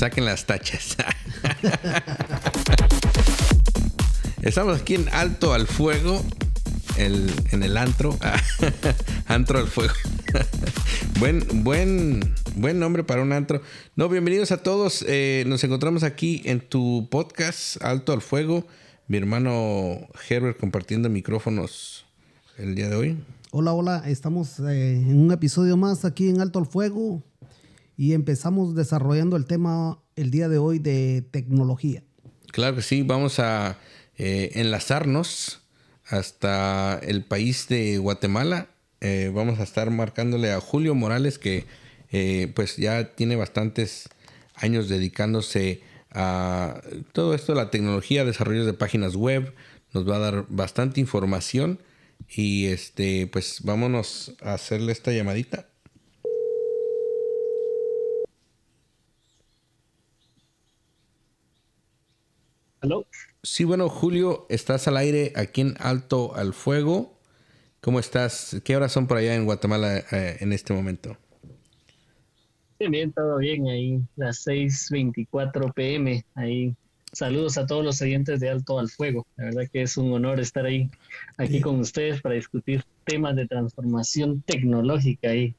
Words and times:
Saquen 0.00 0.24
las 0.24 0.46
tachas. 0.46 0.96
Estamos 4.40 4.80
aquí 4.80 4.94
en 4.94 5.06
Alto 5.10 5.52
al 5.52 5.66
Fuego, 5.66 6.24
en 6.96 7.62
el 7.62 7.76
antro. 7.76 8.18
antro 9.26 9.58
al 9.58 9.66
Fuego. 9.66 9.92
buen, 11.20 11.44
buen, 11.64 12.34
buen 12.56 12.78
nombre 12.78 13.04
para 13.04 13.20
un 13.20 13.34
antro. 13.34 13.60
No, 13.94 14.08
bienvenidos 14.08 14.52
a 14.52 14.62
todos. 14.62 15.04
Eh, 15.06 15.44
nos 15.46 15.62
encontramos 15.64 16.02
aquí 16.02 16.40
en 16.46 16.60
tu 16.60 17.06
podcast 17.10 17.76
Alto 17.84 18.14
al 18.14 18.22
Fuego. 18.22 18.66
Mi 19.06 19.18
hermano 19.18 20.08
Herbert 20.30 20.58
compartiendo 20.58 21.10
micrófonos 21.10 22.06
el 22.56 22.74
día 22.74 22.88
de 22.88 22.96
hoy. 22.96 23.18
Hola, 23.50 23.74
hola. 23.74 24.02
Estamos 24.06 24.60
eh, 24.60 24.94
en 24.94 25.20
un 25.20 25.30
episodio 25.30 25.76
más 25.76 26.06
aquí 26.06 26.30
en 26.30 26.40
Alto 26.40 26.58
al 26.58 26.64
Fuego 26.64 27.22
y 28.00 28.14
empezamos 28.14 28.74
desarrollando 28.74 29.36
el 29.36 29.44
tema 29.44 29.98
el 30.16 30.30
día 30.30 30.48
de 30.48 30.56
hoy 30.56 30.78
de 30.78 31.20
tecnología. 31.20 32.02
Claro 32.50 32.76
que 32.76 32.80
sí, 32.80 33.02
vamos 33.02 33.38
a 33.40 33.76
eh, 34.16 34.52
enlazarnos 34.54 35.60
hasta 36.06 36.98
el 37.02 37.24
país 37.24 37.68
de 37.68 37.98
Guatemala. 37.98 38.68
Eh, 39.02 39.30
vamos 39.34 39.60
a 39.60 39.64
estar 39.64 39.90
marcándole 39.90 40.50
a 40.50 40.60
Julio 40.60 40.94
Morales 40.94 41.38
que 41.38 41.66
eh, 42.10 42.50
pues 42.54 42.78
ya 42.78 43.14
tiene 43.14 43.36
bastantes 43.36 44.08
años 44.54 44.88
dedicándose 44.88 45.82
a 46.10 46.80
todo 47.12 47.34
esto, 47.34 47.54
la 47.54 47.70
tecnología, 47.70 48.24
desarrollo 48.24 48.64
de 48.64 48.72
páginas 48.72 49.14
web. 49.14 49.52
Nos 49.92 50.08
va 50.08 50.16
a 50.16 50.20
dar 50.20 50.46
bastante 50.48 51.00
información 51.00 51.82
y 52.30 52.68
este 52.68 53.26
pues 53.26 53.58
vámonos 53.62 54.32
a 54.40 54.54
hacerle 54.54 54.92
esta 54.92 55.12
llamadita. 55.12 55.69
Sí, 63.42 63.64
bueno, 63.64 63.88
Julio, 63.88 64.46
estás 64.48 64.88
al 64.88 64.96
aire 64.96 65.32
aquí 65.36 65.60
en 65.60 65.74
Alto 65.78 66.34
al 66.34 66.52
Fuego. 66.52 67.18
¿Cómo 67.80 67.98
estás? 67.98 68.60
¿Qué 68.64 68.76
horas 68.76 68.92
son 68.92 69.06
por 69.06 69.16
allá 69.16 69.34
en 69.34 69.46
Guatemala 69.46 69.98
eh, 69.98 70.36
en 70.40 70.52
este 70.52 70.74
momento? 70.74 71.16
Bien, 72.78 72.90
bien, 72.90 73.12
todo 73.12 73.38
bien 73.38 73.68
ahí, 73.68 74.00
las 74.16 74.46
6:24 74.46 75.72
pm. 75.72 76.24
Ahí, 76.34 76.74
saludos 77.12 77.58
a 77.58 77.66
todos 77.66 77.84
los 77.84 78.00
oyentes 78.02 78.40
de 78.40 78.50
Alto 78.50 78.78
al 78.78 78.90
Fuego. 78.90 79.26
La 79.36 79.46
verdad 79.46 79.62
que 79.72 79.82
es 79.82 79.96
un 79.96 80.12
honor 80.12 80.40
estar 80.40 80.64
ahí, 80.66 80.90
aquí 81.36 81.60
con 81.60 81.80
ustedes 81.80 82.20
para 82.20 82.34
discutir 82.34 82.84
temas 83.04 83.36
de 83.36 83.46
transformación 83.46 84.42
tecnológica 84.42 85.30
ahí. 85.30 85.54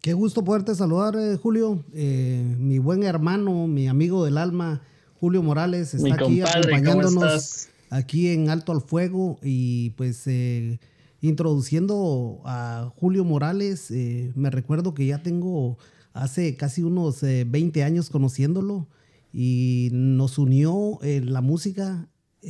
Qué 0.00 0.12
gusto 0.12 0.44
poderte 0.44 0.74
saludar, 0.74 1.16
eh, 1.16 1.36
Julio. 1.36 1.82
Eh, 1.94 2.42
mi 2.58 2.78
buen 2.78 3.02
hermano, 3.04 3.66
mi 3.66 3.88
amigo 3.88 4.24
del 4.24 4.36
alma. 4.36 4.82
Julio 5.24 5.42
Morales 5.42 5.94
está 5.94 6.16
aquí 6.16 6.42
acompañándonos 6.42 7.68
aquí 7.88 8.28
en 8.28 8.50
Alto 8.50 8.72
al 8.72 8.82
Fuego 8.82 9.38
y 9.42 9.88
pues 9.96 10.26
eh, 10.26 10.80
introduciendo 11.22 12.42
a 12.44 12.92
Julio 12.96 13.24
Morales, 13.24 13.90
eh, 13.90 14.32
me 14.34 14.50
recuerdo 14.50 14.92
que 14.92 15.06
ya 15.06 15.22
tengo 15.22 15.78
hace 16.12 16.56
casi 16.56 16.82
unos 16.82 17.22
20 17.22 17.80
eh, 17.80 17.84
años 17.84 18.10
conociéndolo 18.10 18.86
y 19.32 19.88
nos 19.92 20.36
unió 20.36 20.98
la 21.02 21.40
música, 21.40 22.06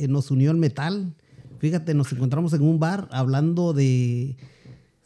nos 0.09 0.29
unió 0.29 0.51
el 0.51 0.57
metal. 0.57 1.15
Fíjate, 1.59 1.93
nos 1.93 2.11
encontramos 2.11 2.51
en 2.51 2.61
un 2.61 2.77
bar 2.77 3.07
hablando 3.13 3.71
de, 3.71 4.35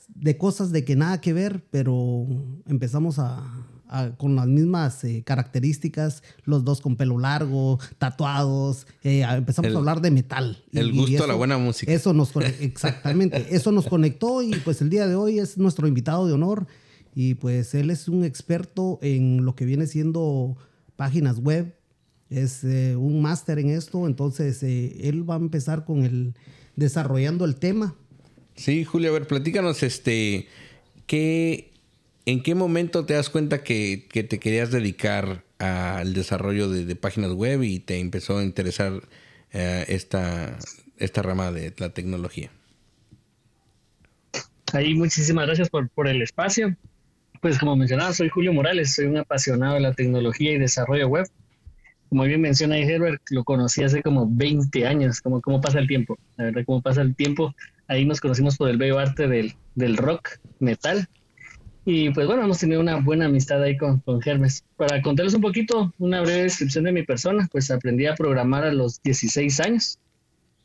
de 0.08 0.38
cosas 0.40 0.72
de 0.72 0.84
que 0.86 0.96
nada 0.96 1.22
que 1.22 1.34
ver, 1.34 1.64
pero 1.70 2.26
empezamos 2.66 3.20
a, 3.20 3.69
con 4.18 4.36
las 4.36 4.48
mismas 4.48 5.04
eh, 5.04 5.24
características, 5.26 6.22
los 6.44 6.64
dos 6.64 6.80
con 6.82 6.96
pelo 6.96 7.18
largo, 7.18 7.80
tatuados, 7.98 8.86
eh, 9.04 9.24
empezamos 9.24 9.74
a 9.74 9.78
hablar 9.78 10.02
de 10.02 10.12
metal. 10.12 10.64
El 10.72 10.94
gusto 10.94 11.24
a 11.24 11.28
la 11.28 11.34
buena 11.34 11.58
música. 11.58 11.92
Eso 11.92 12.14
nos 12.14 12.36
exactamente, 12.60 13.48
eso 13.50 13.72
nos 13.72 13.88
conectó 13.88 14.44
y 14.44 14.52
pues 14.56 14.82
el 14.82 14.90
día 14.90 15.08
de 15.08 15.16
hoy 15.16 15.40
es 15.40 15.58
nuestro 15.58 15.88
invitado 15.88 16.28
de 16.28 16.34
honor 16.34 16.68
y 17.16 17.34
pues 17.34 17.74
él 17.74 17.90
es 17.90 18.08
un 18.08 18.24
experto 18.24 19.00
en 19.02 19.44
lo 19.44 19.56
que 19.56 19.66
viene 19.66 19.88
siendo 19.88 20.56
páginas 20.96 21.40
web, 21.40 21.76
es 22.30 22.64
eh, 22.64 22.96
un 22.96 23.22
máster 23.24 23.58
en 23.58 23.72
esto, 23.72 24.06
entonces 24.06 24.62
él 24.62 25.28
va 25.28 25.34
a 25.34 25.40
empezar 25.40 25.84
con 25.84 26.04
el 26.04 26.36
desarrollando 26.76 27.44
el 27.46 27.56
tema. 27.56 27.96
Sí, 28.56 28.84
Julio, 28.84 29.10
a 29.10 29.14
ver, 29.14 29.26
platícanos 29.26 29.82
este 29.82 30.48
qué 31.08 31.69
¿En 32.26 32.44
qué 32.44 32.56
momento 32.56 33.06
te 33.06 33.14
das 33.14 33.30
cuenta 33.30 33.64
que, 33.64 34.08
te 34.12 34.40
querías 34.40 34.72
dedicar 34.72 35.44
al 35.58 36.14
desarrollo 36.14 36.70
de, 36.70 36.96
páginas 36.96 37.34
web 37.34 37.64
y 37.64 37.80
te 37.80 38.00
empezó 38.00 38.38
a 38.38 38.44
interesar 38.44 39.02
eh, 39.52 39.86
esta, 39.88 40.58
esta 40.98 41.22
rama 41.22 41.52
de 41.52 41.74
la 41.78 41.90
tecnología? 41.90 42.52
Ahí 44.74 44.94
muchísimas 44.94 45.48
gracias 45.48 45.70
por, 45.70 45.90
por 45.90 46.08
el 46.08 46.22
espacio. 46.22 46.76
Pues 47.42 47.58
como 47.58 47.76
mencionaba, 47.76 48.14
soy 48.14 48.30
Julio 48.30 48.54
Morales, 48.54 48.94
soy 48.94 49.06
un 49.06 49.18
apasionado 49.18 49.76
de 49.76 49.80
la 49.80 49.94
tecnología 49.94 50.52
y 50.52 50.58
desarrollo 50.58 51.08
web. 51.08 51.28
Como 52.10 52.24
bien 52.24 52.42
menciona 52.42 52.78
Herbert, 52.78 53.22
lo 53.30 53.44
conocí 53.44 53.84
hace 53.84 54.02
como 54.02 54.28
20 54.30 54.86
años, 54.86 55.22
como 55.22 55.42
cómo 55.42 55.62
pasa 55.62 55.80
el 55.80 55.88
tiempo. 55.88 56.18
La 56.38 56.46
verdad, 56.46 56.64
cómo 56.66 56.82
pasa 56.82 57.02
el 57.02 57.16
tiempo. 57.16 57.56
Ahí 57.88 58.06
nos 58.06 58.20
conocimos 58.20 58.58
por 58.58 58.70
el 58.70 58.78
bello 58.78 59.00
arte 59.00 59.28
del, 59.28 59.54
del 59.76 59.96
rock, 59.96 60.40
metal. 60.60 61.08
Y 61.86 62.10
pues 62.12 62.28
bueno, 62.28 62.44
hemos 62.44 62.60
tenido 62.60 62.82
una 62.82 62.98
buena 62.98 63.26
amistad 63.26 63.64
ahí 63.64 63.78
con, 63.78 64.00
con 64.02 64.20
Hermes. 64.24 64.64
Para 64.76 65.02
contarles 65.02 65.34
un 65.34 65.42
poquito, 65.42 65.94
una 65.98 66.22
breve 66.22 66.44
descripción 66.44 66.84
de 66.84 66.92
mi 66.92 67.04
persona, 67.04 67.48
pues 67.52 67.72
aprendí 67.72 68.06
a 68.06 68.16
programar 68.16 68.66
a 68.66 68.74
los 68.74 69.02
16 69.02 69.60
años. 69.62 69.98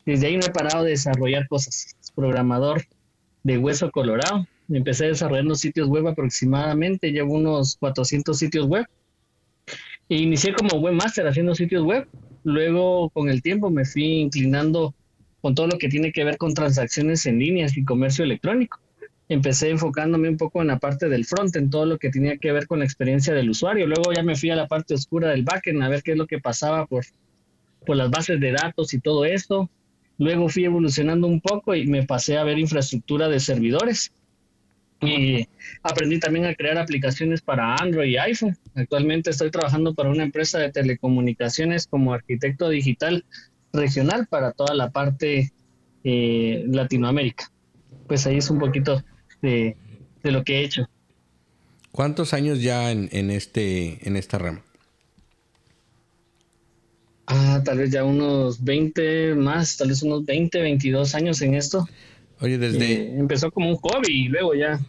Desde 0.05 0.27
ahí 0.27 0.37
no 0.37 0.47
he 0.47 0.51
parado 0.51 0.85
de 0.85 0.91
desarrollar 0.91 1.47
cosas. 1.49 1.97
Programador 2.15 2.83
de 3.43 3.59
hueso 3.59 3.91
colorado. 3.91 4.47
Empecé 4.69 5.07
desarrollando 5.07 5.55
sitios 5.55 5.89
web 5.89 6.09
aproximadamente, 6.09 7.13
llevo 7.13 7.35
unos 7.35 7.77
400 7.77 8.37
sitios 8.37 8.67
web. 8.67 8.87
E 10.09 10.17
inicié 10.17 10.53
como 10.53 10.81
webmaster 10.81 11.27
haciendo 11.27 11.55
sitios 11.55 11.85
web. 11.85 12.09
Luego, 12.43 13.09
con 13.11 13.31
el 13.31 13.41
tiempo, 13.41 13.71
me 13.71 13.85
fui 13.85 14.21
inclinando 14.21 14.95
con 15.41 15.55
todo 15.55 15.69
lo 15.69 15.79
que 15.79 15.89
tiene 15.89 16.13
que 16.13 16.25
ver 16.25 16.39
con 16.39 16.55
transacciones 16.55 17.25
en 17.27 17.39
líneas 17.39 17.77
y 17.77 17.85
comercio 17.85 18.25
electrónico 18.25 18.84
empecé 19.29 19.71
enfocándome 19.71 20.29
un 20.29 20.37
poco 20.37 20.61
en 20.61 20.69
la 20.69 20.79
parte 20.79 21.09
del 21.09 21.25
front, 21.25 21.57
en 21.57 21.71
todo 21.71 21.87
lo 21.87 21.99
que 21.99 22.11
tenía 22.11 22.37
que 22.37 22.53
ver 22.53 22.67
con 22.67 22.81
la 22.81 22.85
experiencia 22.85 23.35
del 23.35 23.51
usuario. 23.51 23.87
Luego 23.87 24.13
ya 24.13 24.23
me 24.23 24.37
fui 24.37 24.51
a 24.51 24.57
la 24.57 24.67
parte 24.67 24.95
oscura 24.95 25.31
del 25.31 25.45
backend 25.45 25.83
a 25.83 25.89
ver 25.89 26.03
qué 26.03 26.13
es 26.13 26.19
lo 26.19 26.27
que 26.27 26.41
pasaba 26.41 26.87
por, 26.87 27.05
por 27.87 27.97
las 27.97 28.11
bases 28.11 28.41
de 28.41 28.53
datos 28.53 28.93
y 28.95 29.01
todo 29.01 29.25
esto. 29.25 29.71
Luego 30.19 30.49
fui 30.49 30.65
evolucionando 30.65 31.27
un 31.27 31.41
poco 31.41 31.75
y 31.75 31.87
me 31.87 32.05
pasé 32.05 32.37
a 32.37 32.45
ver 32.45 32.59
infraestructura 32.59 33.29
de 33.29 33.41
servidores. 33.41 34.13
Y 35.01 35.49
aprendí 35.83 36.19
también 36.19 36.47
a 36.47 36.55
crear 36.55 36.79
aplicaciones 36.79 37.43
para 37.43 37.75
Android 37.77 38.11
y 38.11 38.17
iPhone. 38.17 38.57
Actualmente 38.75 39.31
estoy 39.31 39.51
trabajando 39.51 39.93
para 39.95 40.09
una 40.09 40.23
empresa 40.23 40.59
de 40.59 40.71
telecomunicaciones 40.71 41.87
como 41.87 42.15
arquitecto 42.15 42.69
digital 42.69 43.25
regional 43.73 44.27
para 44.29 44.53
toda 44.53 44.75
la 44.75 44.91
parte 44.91 45.53
eh, 46.05 46.65
Latinoamérica. 46.69 47.51
Pues 48.07 48.27
ahí 48.27 48.37
es 48.37 48.51
un 48.51 48.59
poquito 48.59 49.03
de, 49.45 49.77
lo 50.23 50.43
que 50.45 50.61
he 50.61 50.65
hecho. 50.65 50.89
¿Cuántos 51.93 52.35
años 52.35 52.61
ya 52.61 52.91
en, 52.91 53.09
en, 53.13 53.31
este, 53.31 54.07
en 54.09 54.17
esta 54.17 54.39
rama? 54.39 54.63
Ah, 57.27 57.63
tal 57.65 57.79
vez 57.79 57.91
ya 57.91 58.05
unos 58.05 58.63
20 58.63 59.35
más, 59.35 59.77
tal 59.77 59.89
vez 59.89 60.03
unos 60.03 60.25
20, 60.25 60.61
22 60.61 61.15
años 61.15 61.41
en 61.43 61.55
esto. 61.55 61.89
Oye, 62.41 62.59
desde... 62.59 62.93
Eh, 62.93 63.15
empezó 63.17 63.51
como 63.51 63.71
un 63.71 63.77
hobby 63.77 64.27
y 64.27 64.29
luego 64.29 64.55
ya, 64.55 64.81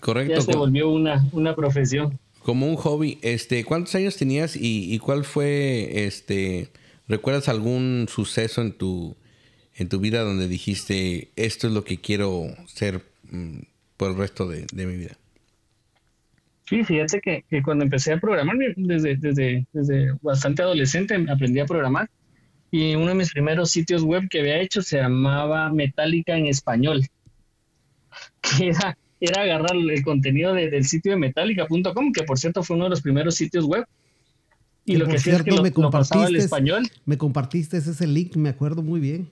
Correcto, 0.00 0.34
ya 0.34 0.40
se 0.40 0.56
volvió 0.56 0.88
una, 0.88 1.28
una 1.32 1.54
profesión. 1.54 2.18
Como 2.40 2.66
un 2.66 2.76
hobby. 2.76 3.18
Este, 3.22 3.64
¿Cuántos 3.64 3.94
años 3.94 4.16
tenías 4.16 4.56
y, 4.56 4.92
y 4.92 4.98
cuál 4.98 5.24
fue, 5.24 6.06
este, 6.06 6.68
recuerdas 7.08 7.48
algún 7.48 8.06
suceso 8.08 8.62
en 8.62 8.72
tu, 8.72 9.16
en 9.74 9.88
tu 9.88 10.00
vida 10.00 10.22
donde 10.22 10.48
dijiste, 10.48 11.30
esto 11.36 11.66
es 11.66 11.72
lo 11.72 11.84
que 11.84 12.00
quiero 12.00 12.46
ser 12.66 13.02
mm, 13.30 13.58
por 14.02 14.10
el 14.10 14.16
resto 14.16 14.48
de, 14.48 14.66
mi 14.72 14.96
vida? 14.96 15.16
Sí, 16.68 16.82
fíjate 16.82 17.20
que, 17.20 17.62
cuando 17.62 17.84
empecé 17.84 18.12
a 18.12 18.18
programar, 18.18 18.56
desde, 18.76 19.16
desde, 19.16 19.64
desde 19.72 20.12
bastante 20.20 20.62
adolescente 20.62 21.14
aprendí 21.30 21.60
a 21.60 21.66
programar 21.66 22.10
y 22.72 22.96
uno 22.96 23.08
de 23.08 23.14
mis 23.14 23.30
primeros 23.30 23.70
sitios 23.70 24.02
web 24.02 24.28
que 24.28 24.40
había 24.40 24.60
hecho 24.60 24.82
se 24.82 24.96
llamaba 24.96 25.70
Metallica 25.72 26.36
en 26.36 26.46
español. 26.46 27.06
Que 28.42 28.68
era, 28.68 28.98
era 29.20 29.42
agarrar 29.42 29.76
el 29.76 30.02
contenido 30.02 30.52
del 30.52 30.84
sitio 30.84 31.12
de 31.12 31.18
metallica.com, 31.18 32.12
que 32.12 32.24
por 32.24 32.38
cierto 32.38 32.62
fue 32.64 32.74
uno 32.74 32.86
de 32.86 32.90
los 32.90 33.00
primeros 33.00 33.36
sitios 33.36 33.64
web. 33.64 33.86
Y, 34.84 34.96
lo 34.96 35.06
que 35.06 35.18
cierto, 35.18 35.42
es 35.42 35.44
que 35.44 35.50
lo, 35.52 35.62
me 35.62 35.72
compartiste, 35.72 36.26
al 36.26 36.36
español. 36.36 36.90
Me 37.06 37.16
compartiste 37.16 37.76
ese 37.76 38.06
link, 38.06 38.34
me 38.34 38.48
acuerdo 38.48 38.82
muy 38.82 39.00
bien. 39.00 39.30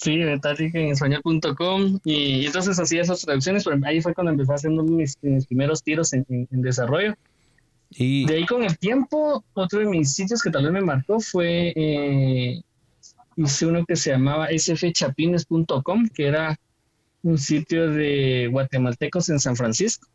Sí, 0.00 0.16
Metallica 0.16 0.78
en 0.78 0.92
español.com 0.92 2.00
y 2.04 2.46
entonces 2.46 2.80
hacía 2.80 3.02
esas 3.02 3.20
traducciones, 3.20 3.64
pero 3.64 3.78
ahí 3.84 4.00
fue 4.00 4.14
cuando 4.14 4.32
empecé 4.32 4.54
haciendo 4.54 4.82
mis, 4.82 5.18
mis 5.20 5.44
primeros 5.44 5.82
tiros 5.82 6.14
en, 6.14 6.24
desarrollo. 6.48 7.14
Y... 7.90 8.24
De 8.24 8.36
ahí 8.36 8.46
con 8.46 8.62
el 8.62 8.78
tiempo, 8.78 9.44
otro 9.52 9.80
de 9.80 9.84
mis 9.84 10.14
sitios 10.14 10.42
que 10.42 10.50
tal 10.50 10.64
vez 10.64 10.72
me 10.72 10.80
marcó 10.80 11.20
fue, 11.20 11.74
eh, 11.76 12.62
hice 13.36 13.66
uno 13.66 13.84
que 13.84 13.94
se 13.94 14.12
llamaba 14.12 14.48
sfchapines.com, 14.48 16.08
que 16.14 16.26
era 16.26 16.58
un 17.22 17.36
sitio 17.36 17.90
de 17.90 18.48
guatemaltecos 18.50 19.28
en 19.28 19.38
San 19.38 19.54
Francisco. 19.54 20.08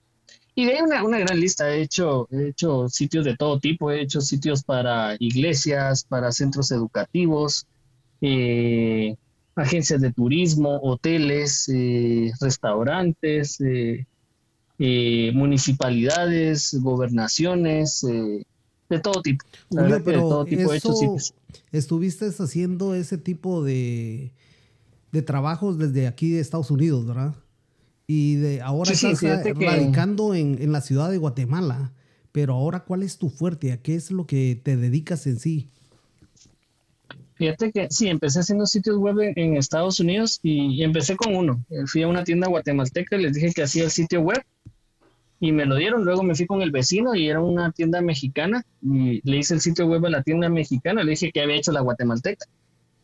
Y 0.56 0.66
de 0.66 0.78
ahí 0.78 0.82
una, 0.82 1.04
una 1.04 1.20
gran 1.20 1.40
lista, 1.40 1.72
he 1.72 1.84
hecho, 1.84 2.28
he 2.32 2.48
hecho 2.48 2.90
sitios 2.90 3.24
de 3.24 3.36
todo 3.36 3.60
tipo, 3.60 3.92
he 3.92 4.02
hecho 4.02 4.20
sitios 4.20 4.64
para 4.64 5.16
iglesias, 5.20 6.06
para 6.06 6.32
centros 6.32 6.72
educativos, 6.72 7.68
eh, 8.22 9.16
agencias 9.56 10.02
de 10.02 10.12
turismo, 10.12 10.80
hoteles, 10.82 11.70
eh, 11.70 12.32
restaurantes, 12.40 13.60
eh, 13.62 14.06
eh, 14.78 15.32
municipalidades, 15.34 16.78
gobernaciones, 16.82 18.02
de 18.02 19.00
todo 19.00 19.22
tipo. 19.22 19.46
pero 19.70 20.00
de 20.00 20.00
todo 20.00 20.46
tipo 20.46 20.74
eso, 20.74 20.94
estuviste 21.72 22.28
haciendo 22.28 22.94
ese 22.94 23.18
tipo 23.18 23.64
de, 23.64 24.34
de 25.12 25.22
trabajos 25.22 25.78
desde 25.78 26.08
aquí 26.08 26.32
de 26.32 26.42
Estados 26.42 26.70
Unidos, 26.70 27.06
¿verdad? 27.06 27.36
Y 28.08 28.36
de 28.36 28.62
ahora 28.62 28.92
estás 28.92 29.22
radicando 29.22 30.36
en, 30.36 30.62
en 30.62 30.72
la 30.72 30.82
ciudad 30.82 31.10
de 31.10 31.18
Guatemala. 31.18 31.94
Pero 32.32 32.54
ahora, 32.54 32.84
¿cuál 32.84 33.02
es 33.02 33.18
tu 33.18 33.30
fuerte? 33.30 33.72
¿A 33.72 33.82
qué 33.82 33.96
es 33.96 34.12
lo 34.12 34.28
que 34.28 34.60
te 34.62 34.76
dedicas 34.76 35.26
en 35.26 35.40
sí? 35.40 35.70
Fíjate 37.36 37.72
que 37.72 37.88
sí, 37.90 38.08
empecé 38.08 38.40
haciendo 38.40 38.66
sitios 38.66 38.98
web 38.98 39.34
en, 39.36 39.58
Estados 39.58 40.00
Unidos 40.00 40.40
y, 40.42 40.82
empecé 40.84 41.18
con 41.18 41.36
uno. 41.36 41.66
Eh, 41.70 41.86
fui 41.86 42.02
a 42.02 42.08
una 42.08 42.24
tienda 42.24 42.48
guatemalteca 42.48 43.18
y 43.18 43.24
les 43.24 43.34
dije 43.34 43.52
que 43.54 43.64
hacía 43.64 43.84
el 43.84 43.92
sitio 43.92 44.22
web 44.22 44.42
y 45.42 45.52
me 45.52 45.66
lo 45.66 45.76
dieron. 45.76 46.06
Luego 46.06 46.24
me 46.24 46.34
fui 46.34 46.46
con 46.46 46.62
el 46.62 46.72
vecino 46.72 47.14
y 47.14 47.28
era 47.28 47.42
una 47.42 47.72
tienda 47.74 48.02
mexicana 48.02 48.64
y 48.82 49.22
le 49.30 49.38
hice 49.38 49.54
el 49.54 49.60
sitio 49.60 49.86
web 49.86 50.06
a 50.06 50.10
la 50.10 50.24
tienda 50.24 50.48
mexicana. 50.48 51.04
Le 51.04 51.12
dije 51.12 51.32
que 51.34 51.42
había 51.42 51.58
hecho 51.58 51.74
la 51.74 51.82
guatemalteca. 51.82 52.46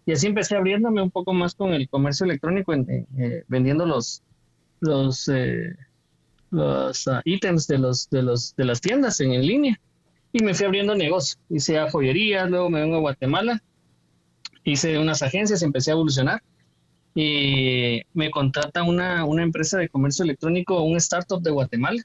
Y 0.06 0.13
así 0.13 0.28
empecé 0.28 0.56
abriéndome 0.56 1.01
un 1.01 1.12
poco 1.12 1.33
más 1.33 1.54
con 1.54 1.74
el 1.74 1.89
comercio 1.89 2.25
electrónico, 2.25 2.74
eh, 2.74 3.44
vendiendo 3.50 3.86
los, 3.86 4.24
los, 4.80 5.28
eh, 5.28 5.75
los 6.51 7.07
ah, 7.10 7.22
ítems 7.25 7.68
de, 7.68 7.78
los, 7.80 8.10
de, 8.10 8.24
los, 8.24 8.56
de 8.56 8.66
las 8.66 8.80
tiendas 8.80 9.19
en, 9.19 9.33
en 9.33 9.45
línea. 9.45 9.80
Y 10.31 10.42
me 10.42 10.54
fui 10.54 10.66
abriendo 10.66 10.95
negocio. 10.95 11.38
Hice 11.50 11.78
a 11.78 11.92
joyerías, 11.92 12.50
luego 12.50 12.69
me 12.69 12.80
vengo 12.80 12.95
a 12.95 13.01
Guatemala 13.01 13.62
hice 14.63 14.98
unas 15.00 15.22
agencias, 15.22 15.63
empecé 15.63 15.92
a 15.92 15.94
evolucionar 15.94 16.42
y 17.13 18.02
me 18.13 18.31
contrata 18.31 18.84
una, 18.84 19.25
una 19.25 19.44
empresa 19.44 19.78
de 19.78 19.90
comercio 19.90 20.24
electrónico, 20.24 20.81
un 20.84 20.98
startup 20.98 21.42
de 21.42 21.52
Guatemala. 21.52 22.02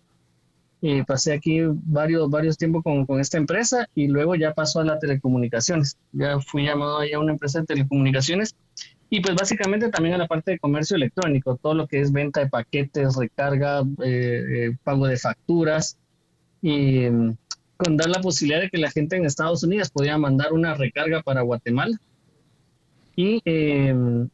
Y 0.83 1.03
pasé 1.03 1.33
aquí 1.33 1.61
varios, 1.65 2.29
varios 2.29 2.59
tiempos 2.59 2.83
con, 2.85 3.07
con, 3.07 3.19
esta 3.19 3.39
empresa 3.39 3.89
y 3.95 4.09
luego 4.09 4.35
ya 4.35 4.53
pasó 4.53 4.81
a 4.81 4.85
las 4.85 5.01
telecomunicaciones. 5.01 5.97
Ya 6.13 6.39
fui 6.39 6.65
llamado 6.65 6.99
ahí 6.99 7.13
a 7.13 7.19
una 7.19 7.33
empresa 7.33 7.61
de 7.61 7.67
telecomunicaciones 7.67 8.55
y 9.09 9.21
pues 9.21 9.35
básicamente 9.35 9.89
también 9.89 10.17
a 10.17 10.19
la 10.19 10.27
parte 10.27 10.53
de 10.53 10.59
comercio 10.59 10.97
electrónico, 10.97 11.57
todo 11.57 11.75
lo 11.75 11.87
que 11.87 12.01
es 12.01 12.13
venta 12.13 12.41
de 12.41 12.49
paquetes, 12.49 13.17
recarga, 13.17 13.81
eh, 14.05 14.45
eh, 14.51 14.77
pago 14.83 15.07
de 15.07 15.17
facturas 15.17 15.97
y 16.61 17.09
mm, 17.09 17.37
con 17.77 17.97
dar 17.97 18.11
la 18.11 18.21
posibilidad 18.21 18.61
de 18.61 18.69
que 18.69 18.79
la 18.79 18.91
gente 18.91 19.17
en 19.17 19.25
Estados 19.25 19.63
Unidos 19.63 19.91
podía 19.91 20.19
mandar 20.19 20.53
una 20.53 20.75
recarga 20.75 21.23
para 21.23 21.43
Guatemala 21.43 21.99
y, 23.17 23.41
em, 23.45 24.29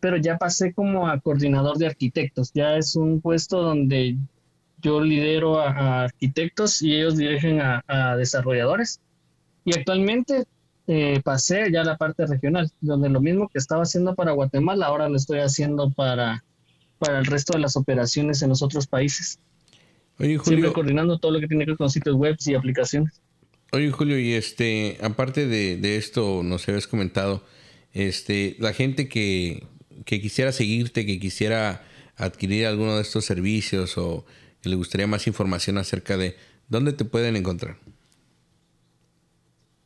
pero 0.00 0.16
ya 0.16 0.38
pasé 0.38 0.72
como 0.72 1.08
a 1.08 1.20
coordinador 1.20 1.78
de 1.78 1.86
arquitectos. 1.86 2.50
Ya 2.52 2.76
es 2.76 2.96
un 2.96 3.20
puesto 3.20 3.62
donde 3.62 4.16
yo 4.82 5.00
lidero 5.00 5.60
a, 5.60 6.04
arquitectos 6.04 6.82
y 6.82 6.94
ellos 6.94 7.16
dirigen 7.16 7.60
a, 7.60 8.16
desarrolladores. 8.16 9.00
Y 9.64 9.74
actualmente 9.78 10.44
eh, 10.86 11.20
pasé 11.24 11.70
ya 11.70 11.82
a 11.82 11.84
la 11.84 11.96
parte 11.96 12.26
regional, 12.26 12.70
donde 12.80 13.08
lo 13.08 13.20
mismo 13.20 13.48
que 13.48 13.58
estaba 13.58 13.82
haciendo 13.82 14.14
para 14.14 14.32
Guatemala, 14.32 14.86
ahora 14.86 15.08
lo 15.08 15.16
estoy 15.16 15.38
haciendo 15.38 15.90
para, 15.90 16.44
para 16.98 17.18
el 17.18 17.26
resto 17.26 17.54
de 17.54 17.60
las 17.60 17.76
operaciones 17.76 18.42
en 18.42 18.50
los 18.50 18.62
otros 18.62 18.86
países. 18.86 19.38
Oye, 20.18 20.36
Julio, 20.36 20.42
Siempre 20.44 20.72
coordinando 20.72 21.18
todo 21.18 21.32
lo 21.32 21.40
que 21.40 21.48
tiene 21.48 21.64
que 21.64 21.72
ver 21.72 21.78
con 21.78 21.90
sitios 21.90 22.14
web 22.14 22.36
y 22.44 22.54
aplicaciones. 22.54 23.20
Oye, 23.72 23.90
Julio, 23.90 24.18
y 24.18 24.34
este, 24.34 24.98
aparte 25.02 25.46
de, 25.48 25.76
de 25.76 25.96
esto, 25.96 26.42
nos 26.44 26.68
habías 26.68 26.86
comentado, 26.86 27.42
este, 27.94 28.56
la 28.58 28.74
gente 28.74 29.08
que, 29.08 29.66
quisiera 30.04 30.52
seguirte, 30.52 31.06
que 31.06 31.18
quisiera 31.18 31.82
adquirir 32.16 32.66
alguno 32.66 32.96
de 32.96 33.02
estos 33.02 33.24
servicios 33.24 33.96
o 33.96 34.24
que 34.60 34.68
le 34.68 34.76
gustaría 34.76 35.06
más 35.06 35.26
información 35.26 35.78
acerca 35.78 36.16
de 36.16 36.36
dónde 36.68 36.92
te 36.92 37.04
pueden 37.04 37.36
encontrar. 37.36 37.76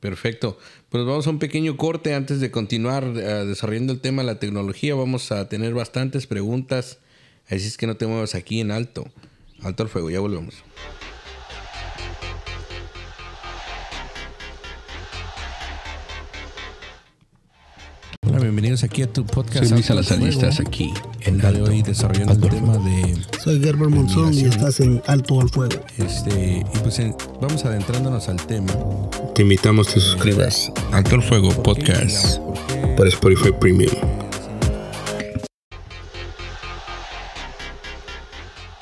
Perfecto. 0.00 0.58
Pues 0.88 1.04
vamos 1.04 1.26
a 1.26 1.30
un 1.30 1.38
pequeño 1.38 1.76
corte 1.76 2.14
antes 2.14 2.40
de 2.40 2.50
continuar 2.50 3.04
eh, 3.04 3.44
desarrollando 3.44 3.92
el 3.92 4.00
tema 4.00 4.22
de 4.22 4.26
la 4.26 4.38
tecnología. 4.38 4.94
Vamos 4.94 5.30
a 5.30 5.46
tener 5.48 5.74
bastantes 5.74 6.26
preguntas. 6.26 6.98
Así 7.46 7.66
es 7.66 7.76
que 7.76 7.86
no 7.86 7.96
te 7.96 8.06
muevas 8.06 8.34
aquí 8.34 8.60
en 8.60 8.70
alto. 8.70 9.04
Alto 9.62 9.82
al 9.82 9.90
fuego. 9.90 10.08
Ya 10.08 10.20
volvemos. 10.20 10.64
Bienvenidos 18.32 18.82
aquí 18.84 19.02
a 19.02 19.12
tu 19.12 19.24
podcast. 19.24 19.64
Soy 19.64 19.70
Luis 19.70 19.86
Salazar 19.86 20.20
y 20.20 20.28
estás 20.28 20.60
aquí 20.60 20.92
en 21.20 21.38
de 21.38 21.62
hoy 21.62 21.82
desarrollando 21.82 22.32
el 22.32 22.52
tema 22.52 22.78
de. 22.78 23.16
Soy 23.42 23.60
Gerber 23.62 23.88
Monzón 23.88 24.34
y 24.34 24.44
estás 24.44 24.80
en 24.80 25.02
Alto 25.06 25.40
al 25.40 25.48
Fuego. 25.50 25.80
Este, 25.98 26.64
y 26.74 26.78
pues 26.78 27.00
vamos 27.40 27.64
adentrándonos 27.64 28.28
al 28.28 28.44
tema. 28.46 28.72
Te 29.34 29.42
invitamos 29.42 29.88
a 29.88 29.94
te 29.94 30.00
suscribas. 30.00 30.72
Alto 30.92 31.16
al 31.16 31.22
Fuego 31.22 31.50
Podcast 31.62 32.38
por 32.96 33.06
Spotify 33.08 33.50
Premium. 33.60 33.92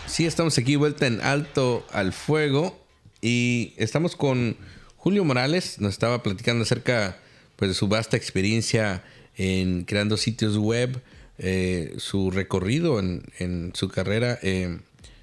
Sí, 0.06 0.26
estamos 0.26 0.56
aquí 0.58 0.76
vuelta 0.76 1.06
en 1.06 1.20
Alto 1.20 1.84
al 1.92 2.12
Fuego 2.12 2.78
y 3.20 3.75
estamos 3.76 4.16
con 4.16 4.56
Julio 4.96 5.25
Morales. 5.25 5.80
Nos 5.80 5.92
estaba 5.92 6.22
platicando 6.22 6.62
acerca 6.62 7.16
pues, 7.56 7.70
de 7.70 7.75
su 7.75 7.88
vasta 7.88 8.16
experiencia 8.16 9.02
en 9.36 9.84
creando 9.84 10.16
sitios 10.16 10.56
web, 10.56 11.00
eh, 11.38 11.94
su 11.98 12.30
recorrido 12.30 12.98
en, 13.00 13.72
su 13.74 13.88
carrera. 13.88 14.38
Eh, 14.42 14.78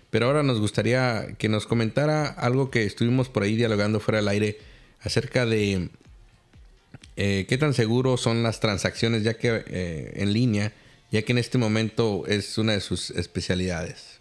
pero 0.09 0.25
ahora 0.25 0.43
nos 0.43 0.59
gustaría 0.59 1.35
que 1.37 1.49
nos 1.49 1.67
comentara 1.67 2.25
algo 2.25 2.71
que 2.71 2.83
estuvimos 2.83 3.29
por 3.29 3.43
ahí 3.43 3.55
dialogando 3.55 3.99
fuera 3.99 4.17
del 4.17 4.27
aire 4.27 4.57
acerca 5.01 5.45
de 5.45 5.89
eh, 7.15 7.45
qué 7.47 7.57
tan 7.57 7.73
seguros 7.73 8.21
son 8.21 8.43
las 8.43 8.59
transacciones 8.59 9.23
ya 9.23 9.35
que 9.35 10.11
en 10.15 10.33
línea, 10.33 10.73
ya 11.11 11.21
que 11.21 11.31
en 11.31 11.37
este 11.37 11.57
momento 11.57 12.25
es 12.27 12.57
una 12.57 12.73
de 12.73 12.81
sus 12.81 13.11
especialidades. 13.11 14.19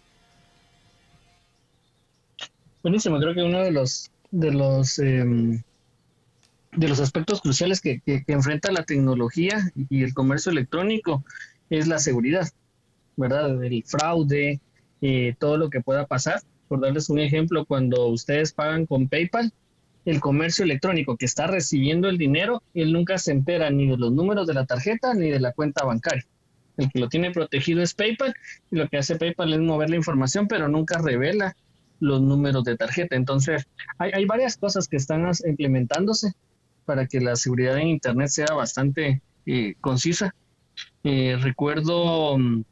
Buenísimo, 2.83 3.19
creo 3.19 3.33
que 3.33 3.43
uno 3.43 3.61
de 3.61 3.71
los 3.71 4.09
de 4.31 4.51
los 4.51 4.99
em, 4.99 5.61
de 6.71 6.87
los 6.87 6.99
aspectos 6.99 7.41
cruciales 7.41 7.81
que, 7.81 8.01
enfrenta 8.27 8.71
la 8.71 8.83
tecnología 8.83 9.71
y 9.89 10.03
el 10.03 10.13
comercio 10.13 10.51
electrónico 10.51 11.23
es 11.69 11.87
la 11.87 11.99
seguridad, 11.99 12.47
¿verdad? 13.17 13.63
El 13.63 13.83
fraude, 13.83 14.59
eh, 15.01 15.35
todo 15.39 15.57
lo 15.57 15.69
que 15.69 15.81
pueda 15.81 16.05
pasar. 16.05 16.41
Por 16.67 16.81
darles 16.81 17.09
un 17.09 17.19
ejemplo, 17.19 17.65
cuando 17.65 18.07
ustedes 18.07 18.53
pagan 18.53 18.85
con 18.85 19.07
PayPal, 19.07 19.51
el 20.05 20.19
comercio 20.19 20.63
electrónico 20.63 21.17
que 21.17 21.25
está 21.25 21.47
recibiendo 21.47 22.07
el 22.09 22.17
dinero, 22.17 22.63
él 22.73 22.93
nunca 22.93 23.17
se 23.17 23.31
entera 23.31 23.69
ni 23.69 23.87
de 23.87 23.97
los 23.97 24.11
números 24.11 24.47
de 24.47 24.53
la 24.53 24.65
tarjeta 24.65 25.13
ni 25.13 25.29
de 25.29 25.39
la 25.39 25.51
cuenta 25.51 25.85
bancaria. 25.85 26.25
El 26.77 26.89
que 26.89 26.99
lo 26.99 27.09
tiene 27.09 27.31
protegido 27.31 27.81
es 27.81 27.93
PayPal 27.93 28.33
y 28.71 28.77
lo 28.77 28.87
que 28.87 28.97
hace 28.97 29.17
PayPal 29.17 29.53
es 29.53 29.59
mover 29.59 29.89
la 29.89 29.97
información, 29.97 30.47
pero 30.47 30.67
nunca 30.67 30.99
revela 30.99 31.55
los 31.99 32.21
números 32.21 32.63
de 32.63 32.77
tarjeta. 32.77 33.15
Entonces, 33.15 33.67
hay, 33.97 34.11
hay 34.13 34.25
varias 34.25 34.55
cosas 34.55 34.87
que 34.87 34.95
están 34.95 35.29
implementándose 35.45 36.33
para 36.85 37.07
que 37.07 37.19
la 37.19 37.35
seguridad 37.35 37.77
en 37.77 37.87
Internet 37.87 38.29
sea 38.29 38.53
bastante 38.53 39.21
eh, 39.45 39.75
concisa. 39.81 40.33
Eh, 41.03 41.37
recuerdo 41.39 42.37
mm, 42.37 42.63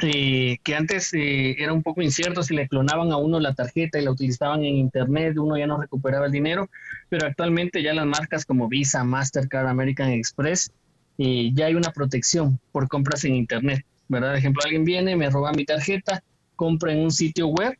eh, 0.00 0.58
que 0.62 0.74
antes 0.74 1.10
era 1.12 1.72
un 1.72 1.82
poco 1.82 2.02
incierto 2.02 2.42
si 2.42 2.54
le 2.54 2.68
clonaban 2.68 3.12
a 3.12 3.16
uno 3.16 3.40
la 3.40 3.54
tarjeta 3.54 3.98
y 3.98 4.04
la 4.04 4.10
utilizaban 4.10 4.64
en 4.64 4.76
Internet, 4.76 5.38
uno 5.38 5.56
ya 5.56 5.66
no 5.66 5.80
recuperaba 5.80 6.26
el 6.26 6.32
dinero, 6.32 6.68
pero 7.08 7.26
actualmente 7.26 7.82
ya 7.82 7.94
las 7.94 8.06
marcas 8.06 8.44
como 8.44 8.68
Visa, 8.68 9.04
Mastercard, 9.04 9.66
American 9.68 10.10
Express, 10.10 10.70
ya 11.18 11.66
hay 11.66 11.74
una 11.74 11.92
protección 11.92 12.60
por 12.72 12.88
compras 12.88 13.24
en 13.24 13.36
Internet. 13.36 13.84
¿verdad? 14.08 14.30
Por 14.30 14.38
ejemplo, 14.38 14.62
alguien 14.64 14.84
viene, 14.84 15.16
me 15.16 15.30
roba 15.30 15.52
mi 15.52 15.64
tarjeta, 15.64 16.22
compra 16.54 16.92
en 16.92 17.00
un 17.00 17.10
sitio 17.10 17.48
web 17.48 17.76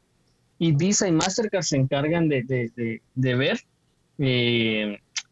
y 0.58 0.72
Visa 0.72 1.06
y 1.08 1.12
Mastercard 1.12 1.62
se 1.62 1.76
encargan 1.76 2.28
de, 2.28 2.42
de, 2.42 3.00
de, 3.14 3.34
ver 3.34 3.60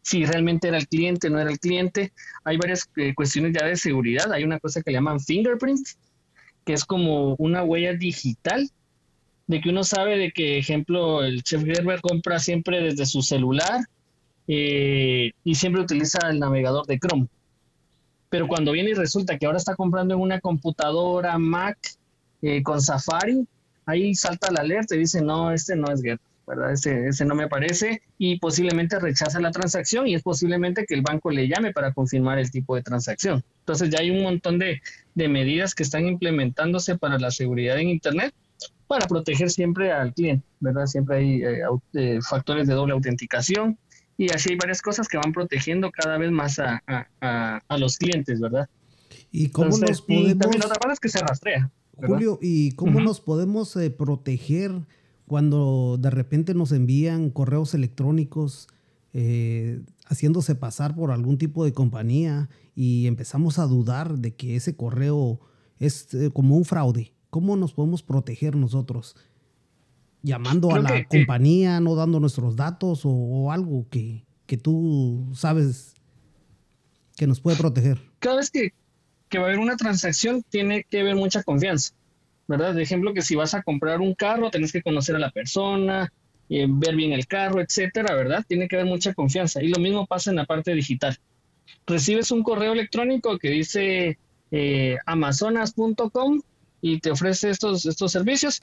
si 0.05 0.23
realmente 0.23 0.67
era 0.67 0.77
el 0.77 0.87
cliente, 0.87 1.31
no 1.31 1.39
era 1.39 1.49
el 1.49 1.59
cliente. 1.59 2.13
Hay 2.43 2.57
varias 2.57 2.87
eh, 2.95 3.15
cuestiones 3.15 3.53
ya 3.59 3.65
de 3.65 3.75
seguridad. 3.75 4.31
Hay 4.31 4.43
una 4.43 4.59
cosa 4.59 4.83
que 4.83 4.91
le 4.91 4.97
llaman 4.97 5.19
fingerprint, 5.19 5.87
que 6.63 6.73
es 6.73 6.85
como 6.85 7.33
una 7.39 7.63
huella 7.63 7.93
digital 7.93 8.69
de 9.47 9.61
que 9.61 9.69
uno 9.69 9.83
sabe 9.83 10.19
de 10.19 10.31
que, 10.31 10.59
ejemplo, 10.59 11.23
el 11.23 11.41
chef 11.41 11.63
Gerber 11.63 12.01
compra 12.01 12.37
siempre 12.37 12.81
desde 12.81 13.07
su 13.07 13.23
celular 13.23 13.81
eh, 14.47 15.31
y 15.43 15.55
siempre 15.55 15.81
utiliza 15.81 16.19
el 16.29 16.37
navegador 16.37 16.85
de 16.85 16.99
Chrome. 16.99 17.27
Pero 18.29 18.47
cuando 18.47 18.73
viene 18.73 18.91
y 18.91 18.93
resulta 18.93 19.39
que 19.39 19.47
ahora 19.47 19.57
está 19.57 19.75
comprando 19.75 20.13
en 20.13 20.21
una 20.21 20.39
computadora 20.39 21.35
Mac 21.39 21.79
eh, 22.43 22.61
con 22.61 22.79
Safari, 22.79 23.47
ahí 23.87 24.13
salta 24.13 24.51
la 24.51 24.61
alerta 24.61 24.95
y 24.95 24.99
dice, 24.99 25.23
no, 25.23 25.51
este 25.51 25.75
no 25.75 25.91
es 25.91 25.99
Gerber. 26.03 26.34
¿Verdad? 26.47 26.71
Ese, 26.71 27.07
ese, 27.07 27.25
no 27.25 27.35
me 27.35 27.47
parece 27.47 28.01
y 28.17 28.39
posiblemente 28.39 28.99
rechaza 28.99 29.39
la 29.39 29.51
transacción 29.51 30.07
y 30.07 30.15
es 30.15 30.21
posiblemente 30.21 30.85
que 30.85 30.93
el 30.93 31.01
banco 31.01 31.31
le 31.31 31.47
llame 31.47 31.73
para 31.73 31.93
confirmar 31.93 32.39
el 32.39 32.51
tipo 32.51 32.75
de 32.75 32.83
transacción. 32.83 33.43
Entonces 33.59 33.89
ya 33.89 33.99
hay 33.99 34.11
un 34.11 34.23
montón 34.23 34.59
de, 34.59 34.81
de 35.15 35.27
medidas 35.27 35.73
que 35.73 35.83
están 35.83 36.07
implementándose 36.07 36.97
para 36.97 37.17
la 37.17 37.31
seguridad 37.31 37.79
en 37.79 37.89
Internet 37.89 38.33
para 38.87 39.07
proteger 39.07 39.49
siempre 39.49 39.91
al 39.91 40.13
cliente, 40.13 40.45
¿verdad? 40.59 40.85
Siempre 40.85 41.17
hay 41.17 41.43
eh, 41.43 41.61
eh, 41.93 42.19
factores 42.21 42.67
de 42.67 42.73
doble 42.73 42.93
autenticación 42.93 43.77
y 44.17 44.31
así 44.31 44.51
hay 44.51 44.57
varias 44.57 44.81
cosas 44.81 45.07
que 45.07 45.17
van 45.17 45.33
protegiendo 45.33 45.91
cada 45.91 46.17
vez 46.17 46.31
más 46.31 46.59
a, 46.59 46.81
a, 47.19 47.77
los 47.77 47.97
clientes, 47.97 48.39
¿verdad? 48.39 48.69
¿Y 49.31 49.49
cómo 49.49 49.77
nos 49.77 50.01
podemos... 50.01 50.37
también 50.37 50.63
otra 50.63 50.93
es 50.93 50.99
que 50.99 51.09
se 51.09 51.19
rastrea. 51.19 51.69
Julio, 51.97 52.39
¿y 52.41 52.71
cómo 52.73 52.99
nos 53.01 53.21
podemos 53.21 53.75
eh, 53.77 53.89
proteger 53.89 54.71
cuando 55.27 55.97
de 55.99 56.09
repente 56.09 56.53
nos 56.53 56.71
envían 56.71 57.29
correos 57.29 57.73
electrónicos 57.73 58.67
haciéndose 60.07 60.55
pasar 60.55 60.93
por 60.93 61.11
algún 61.11 61.37
tipo 61.37 61.63
de 61.63 61.71
compañía 61.71 62.49
y 62.75 63.07
empezamos 63.07 63.59
a 63.59 63.65
dudar 63.65 64.19
de 64.19 64.35
que 64.35 64.57
ese 64.57 64.75
correo 64.75 65.39
es 65.79 66.09
como 66.33 66.57
un 66.57 66.65
fraude? 66.65 67.13
¿Cómo 67.29 67.55
nos 67.57 67.73
podemos 67.73 68.03
proteger 68.03 68.55
nosotros? 68.55 69.15
Llamando 70.21 70.73
a 70.73 70.79
la 70.79 71.05
compañía, 71.05 71.79
no 71.79 71.95
dando 71.95 72.19
nuestros 72.19 72.55
datos 72.55 73.01
o, 73.03 73.51
algo 73.51 73.87
que, 73.89 74.25
tú 74.61 75.29
sabes 75.35 75.93
que 77.15 77.27
nos 77.27 77.39
puede 77.39 77.57
proteger. 77.57 77.99
Cada 78.19 78.37
vez 78.37 78.49
que, 78.49 78.71
va 79.37 79.43
a 79.43 79.45
haber 79.47 79.59
una 79.59 79.75
transacción, 79.75 80.43
tiene 80.49 80.85
que 80.89 81.01
haber 81.01 81.15
mucha 81.15 81.43
confianza, 81.43 81.93
¿verdad? 82.47 82.73
De 82.73 82.83
ejemplo, 82.83 83.13
que 83.13 83.21
si 83.21 83.35
vas 83.35 83.53
a 83.53 83.63
comprar 83.63 84.01
un 84.01 84.13
carro, 84.13 84.51
tenés 84.51 84.71
que 84.71 84.81
conocer 84.81 85.15
a 85.15 85.19
la 85.19 85.31
persona, 85.31 86.11
eh, 86.49 86.67
ver 86.69 86.95
bien 86.95 87.11
el 87.11 87.27
carro, 87.27 87.61
etcétera, 87.61 88.13
¿verdad? 88.15 88.43
Tiene 88.47 88.67
que 88.67 88.75
haber 88.75 88.87
mucha 88.87 89.13
confianza. 89.13 89.63
Y 89.63 89.69
lo 89.69 89.79
mismo 89.79 90.05
pasa 90.05 90.29
en 90.29 90.37
la 90.37 90.45
parte 90.45 90.73
digital. 90.73 91.17
Recibes 91.87 92.31
un 92.31 92.43
correo 92.43 92.73
electrónico 92.73 93.37
que 93.37 93.49
dice 93.49 94.17
eh, 94.51 94.97
amazonas.com 95.05 96.41
y 96.81 96.99
te 96.99 97.11
ofrece 97.11 97.49
estos, 97.49 97.85
estos 97.85 98.11
servicios 98.11 98.61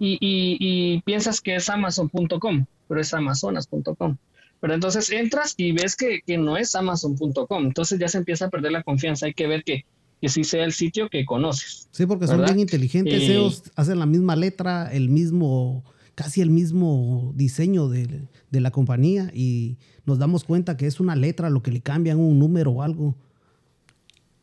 y, 0.00 1.00
piensas 1.02 1.40
que 1.40 1.56
es 1.56 1.68
amazon.com, 1.68 2.64
pero 2.88 3.00
es 3.00 3.12
amazonas.com. 3.12 4.16
Pero 4.60 4.74
entonces 4.74 5.10
entras 5.10 5.54
y 5.56 5.72
ves 5.72 5.96
que, 5.96 6.22
no 6.38 6.56
es 6.56 6.74
amazon.com, 6.74 7.66
entonces 7.66 7.98
ya 7.98 8.08
se 8.08 8.18
empieza 8.18 8.46
a 8.46 8.50
perder 8.50 8.72
la 8.72 8.82
confianza, 8.82 9.26
hay 9.26 9.34
que 9.34 9.46
ver 9.46 9.62
que, 9.64 9.84
que 10.20 10.28
sí 10.28 10.44
sea 10.44 10.64
el 10.64 10.72
sitio 10.72 11.08
que 11.08 11.24
conoces. 11.24 11.88
Sí, 11.90 12.06
porque 12.06 12.26
son 12.26 12.44
bien 12.44 12.60
inteligentes, 12.60 13.22
ellos 13.22 13.64
hacen 13.76 13.98
la 13.98 14.06
misma 14.06 14.36
letra, 14.36 14.90
el 14.92 15.08
mismo, 15.08 15.84
casi 16.14 16.40
el 16.40 16.50
mismo 16.50 17.32
diseño 17.34 17.88
de, 17.88 18.22
de, 18.50 18.60
la 18.60 18.70
compañía 18.70 19.30
y 19.34 19.78
nos 20.04 20.18
damos 20.18 20.44
cuenta 20.44 20.76
que 20.76 20.86
es 20.86 21.00
una 21.00 21.16
letra 21.16 21.50
lo 21.50 21.62
que 21.62 21.72
le 21.72 21.80
cambian 21.80 22.18
un 22.18 22.38
número 22.38 22.72
o 22.72 22.82
algo. 22.82 23.16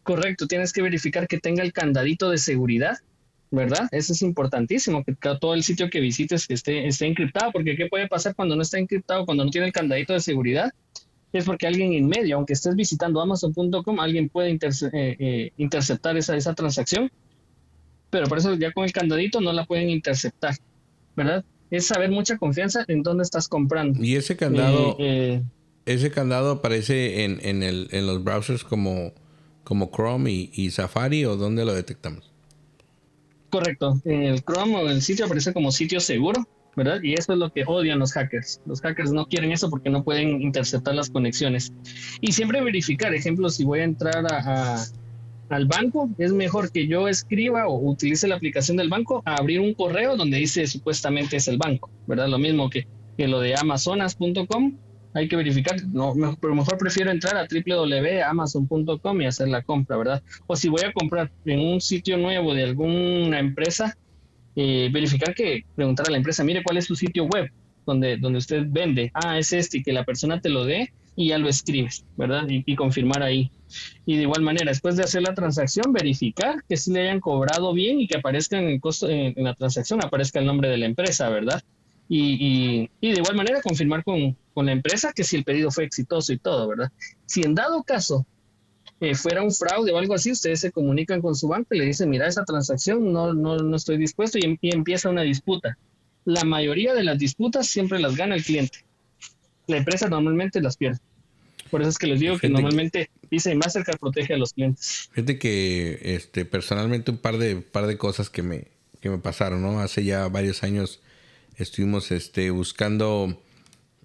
Correcto, 0.04 0.48
tienes 0.48 0.74
que 0.74 0.82
verificar 0.82 1.28
que 1.28 1.38
tenga 1.38 1.64
el 1.64 1.74
candadito 1.74 2.30
de 2.30 2.38
seguridad 2.38 2.98
¿verdad? 3.52 3.88
Eso 3.92 4.14
es 4.14 4.22
importantísimo, 4.22 5.04
que 5.04 5.16
todo 5.40 5.54
el 5.54 5.64
sitio 5.64 5.90
que 5.90 6.00
visites 6.00 6.46
esté, 6.50 6.88
esté 6.88 7.08
encriptado, 7.08 7.52
porque 7.52 7.76
¿qué 7.76 7.88
puede 7.88 8.08
pasar 8.08 8.36
cuando 8.36 8.56
no 8.56 8.62
está 8.62 8.78
encriptado, 8.78 9.26
cuando 9.26 9.46
no 9.46 9.52
tiene 9.52 9.68
el 9.68 9.74
candadito 9.74 10.14
de 10.14 10.20
seguridad? 10.20 10.72
Es 11.38 11.46
porque 11.46 11.68
alguien 11.68 11.94
en 11.94 12.08
medio, 12.08 12.36
aunque 12.36 12.54
estés 12.54 12.76
visitando 12.76 13.22
amazon.com, 13.22 14.00
alguien 14.00 14.28
puede 14.28 14.52
eh, 14.52 14.58
eh, 14.92 15.52
interceptar 15.58 16.18
esa, 16.18 16.36
esa 16.36 16.56
transacción, 16.56 17.12
pero 18.10 18.26
por 18.28 18.40
eso 18.40 18.56
ya 18.56 18.72
con 18.72 18.86
el 18.86 18.92
candadito 18.92 19.40
no 19.40 19.54
la 19.54 19.66
pueden 19.66 19.90
interceptar, 19.90 20.56
¿verdad? 21.16 21.46
Es 21.70 21.86
saber 21.86 22.10
mucha 22.10 22.38
confianza 22.38 22.86
en 22.88 23.04
dónde 23.04 23.24
estás 23.24 23.48
comprando. 23.48 24.04
Y 24.04 24.16
ese 24.16 24.36
candado, 24.36 24.96
eh, 25.00 25.44
ese 25.86 26.10
candado 26.10 26.52
aparece 26.54 27.24
en, 27.24 27.40
en, 27.44 27.62
el, 27.62 27.88
en 27.92 28.08
los 28.08 28.24
browsers 28.24 28.64
como, 28.64 29.14
como 29.64 29.92
Chrome 29.92 30.32
y, 30.32 30.50
y 30.54 30.72
Safari 30.72 31.26
o 31.26 31.36
dónde 31.36 31.66
lo 31.66 31.76
detectamos? 31.76 32.32
Correcto. 33.52 34.02
En 34.06 34.24
el 34.24 34.44
Chrome 34.44 34.76
o 34.76 34.82
en 34.82 34.96
el 34.96 35.02
sitio 35.04 35.26
aparece 35.26 35.54
como 35.54 35.72
sitio 35.72 36.00
seguro, 36.00 36.48
¿verdad? 36.78 37.02
Y 37.02 37.16
eso 37.16 37.34
es 37.34 37.40
lo 37.40 37.52
que 37.52 37.64
odian 37.66 37.98
los 37.98 38.14
hackers. 38.14 38.62
Los 38.68 38.82
hackers 38.82 39.12
no 39.12 39.26
quieren 39.26 39.52
eso 39.52 39.68
porque 39.70 39.90
no 39.90 40.04
pueden 40.04 40.44
interceptar 40.44 40.94
las 40.94 41.10
conexiones. 41.10 41.74
Y 42.22 42.34
siempre 42.34 42.62
verificar, 42.62 43.16
ejemplo, 43.16 43.50
si 43.50 43.66
voy 43.66 43.80
a 43.80 43.84
entrar 43.84 44.24
a, 44.32 44.86
al 45.50 45.66
banco, 45.66 46.08
es 46.20 46.32
mejor 46.34 46.72
que 46.72 46.86
yo 46.86 47.08
escriba 47.08 47.68
o 47.68 47.80
utilice 47.90 48.28
la 48.28 48.36
aplicación 48.36 48.78
del 48.78 48.90
banco 48.90 49.24
a 49.26 49.36
abrir 49.38 49.60
un 49.60 49.74
correo 49.74 50.16
donde 50.16 50.38
dice 50.38 50.68
supuestamente 50.68 51.38
es 51.38 51.48
el 51.48 51.58
banco, 51.58 51.90
¿verdad? 52.06 52.28
Lo 52.28 52.38
mismo 52.38 52.70
que, 52.70 52.88
que 53.18 53.28
lo 53.28 53.40
de 53.40 53.56
amazonas.com 53.58 54.78
hay 55.16 55.28
que 55.28 55.36
verificar, 55.36 55.84
no, 55.88 56.14
pero 56.40 56.54
mejor 56.54 56.78
prefiero 56.78 57.10
entrar 57.10 57.38
a 57.38 57.48
www.amazon.com 57.48 59.22
y 59.22 59.26
hacer 59.26 59.48
la 59.48 59.64
compra, 59.64 59.98
¿verdad? 59.98 60.22
O 60.46 60.56
si 60.56 60.70
voy 60.70 60.82
a 60.84 60.94
comprar 60.94 61.32
en 61.46 61.60
un 61.60 61.82
sitio 61.82 62.18
nuevo 62.18 62.54
de 62.54 62.66
alguna 62.66 63.40
empresa, 63.40 63.98
eh, 64.58 64.90
verificar 64.92 65.34
que, 65.34 65.64
preguntar 65.76 66.08
a 66.08 66.12
la 66.12 66.18
empresa, 66.18 66.44
mire 66.44 66.64
cuál 66.64 66.78
es 66.78 66.86
su 66.86 66.96
sitio 66.96 67.26
web 67.26 67.50
donde, 67.86 68.18
donde 68.18 68.40
usted 68.40 68.66
vende, 68.68 69.12
ah, 69.14 69.40
es 69.40 69.54
este, 69.54 69.78
y 69.78 69.84
que 69.84 69.94
la 69.94 70.04
persona 70.04 70.42
te 70.42 70.50
lo 70.50 70.66
dé 70.66 70.92
y 71.16 71.30
ya 71.30 71.38
lo 71.38 71.48
escribes, 71.48 72.06
¿verdad? 72.18 72.46
Y, 72.50 72.76
confirmar 72.76 73.24
ahí. 73.24 73.50
Y 74.06 74.18
de 74.18 74.24
igual 74.24 74.42
manera, 74.42 74.70
después 74.70 74.98
de 74.98 75.04
hacer 75.04 75.22
la 75.22 75.34
transacción, 75.34 75.94
verificar 75.94 76.64
que 76.68 76.76
sí 76.76 76.92
le 76.92 77.02
hayan 77.02 77.22
cobrado 77.22 77.74
bien 77.74 78.02
y 78.02 78.08
que 78.08 78.18
aparezca 78.18 78.60
en 78.60 78.68
el 78.68 78.82
costo, 78.82 79.10
en 79.10 79.34
la 79.38 79.54
transacción, 79.54 80.04
aparezca 80.04 80.40
el 80.40 80.46
nombre 80.46 80.70
de 80.70 80.78
la 80.78 80.86
empresa, 80.86 81.30
¿verdad? 81.30 81.64
y, 82.10 82.90
y, 83.02 83.12
de 83.12 83.20
igual 83.20 83.36
manera 83.36 83.62
confirmar 83.62 84.04
con, 84.04 84.38
con, 84.54 84.66
la 84.66 84.72
empresa 84.72 85.12
que 85.14 85.24
si 85.24 85.36
el 85.36 85.44
pedido 85.44 85.72
fue 85.72 85.84
exitoso 85.84 86.32
y 86.32 86.38
todo, 86.38 86.68
¿verdad? 86.68 86.92
Si 87.26 87.42
en 87.42 87.54
dado 87.54 87.84
caso 87.84 88.26
eh, 89.00 89.16
fuera 89.16 89.44
un 89.44 89.52
fraude 89.52 89.92
o 89.92 89.98
algo 89.98 90.16
así, 90.16 90.32
ustedes 90.32 90.60
se 90.60 90.72
comunican 90.72 91.22
con 91.22 91.36
su 91.36 91.48
banco 91.48 91.76
y 91.76 91.80
le 91.80 91.86
dicen, 91.86 92.10
mira, 92.10 92.28
esa 92.28 92.44
transacción 92.46 93.12
no, 93.14 93.34
no, 93.34 93.58
no 93.58 93.76
estoy 93.76 93.98
dispuesto 93.98 94.38
y, 94.40 94.58
y, 94.62 94.74
empieza 94.74 95.10
una 95.10 95.22
disputa. 95.22 95.78
La 96.26 96.44
mayoría 96.44 96.94
de 96.94 97.04
las 97.04 97.20
disputas 97.20 97.68
siempre 97.68 98.00
las 98.00 98.16
gana 98.16 98.36
el 98.36 98.44
cliente. 98.44 98.86
La 99.68 99.78
empresa 99.78 100.10
normalmente 100.10 100.62
las 100.62 100.78
pierde. 100.78 101.00
Por 101.70 101.82
eso 101.82 101.90
es 101.90 101.98
que 101.98 102.08
les 102.08 102.20
digo 102.20 102.38
que 102.38 102.50
normalmente 102.50 103.10
dice 103.30 103.54
Mastercard 103.56 104.00
protege 104.00 104.34
a 104.34 104.38
los 104.38 104.54
clientes. 104.54 105.10
Fíjate 105.12 105.38
que 105.38 106.00
este, 106.02 106.46
personalmente 106.46 107.12
un 107.12 107.18
par 107.18 107.38
de, 107.38 107.58
par 107.58 107.88
de 107.88 107.98
cosas 107.98 108.30
que 108.30 108.42
me, 108.42 108.68
que 109.02 109.10
me 109.10 109.18
pasaron, 109.18 109.62
¿no? 109.62 109.80
Hace 109.80 110.04
ya 110.04 110.28
varios 110.28 110.64
años 110.64 111.02
estuvimos 111.56 112.12
este, 112.12 112.50
buscando 112.52 113.42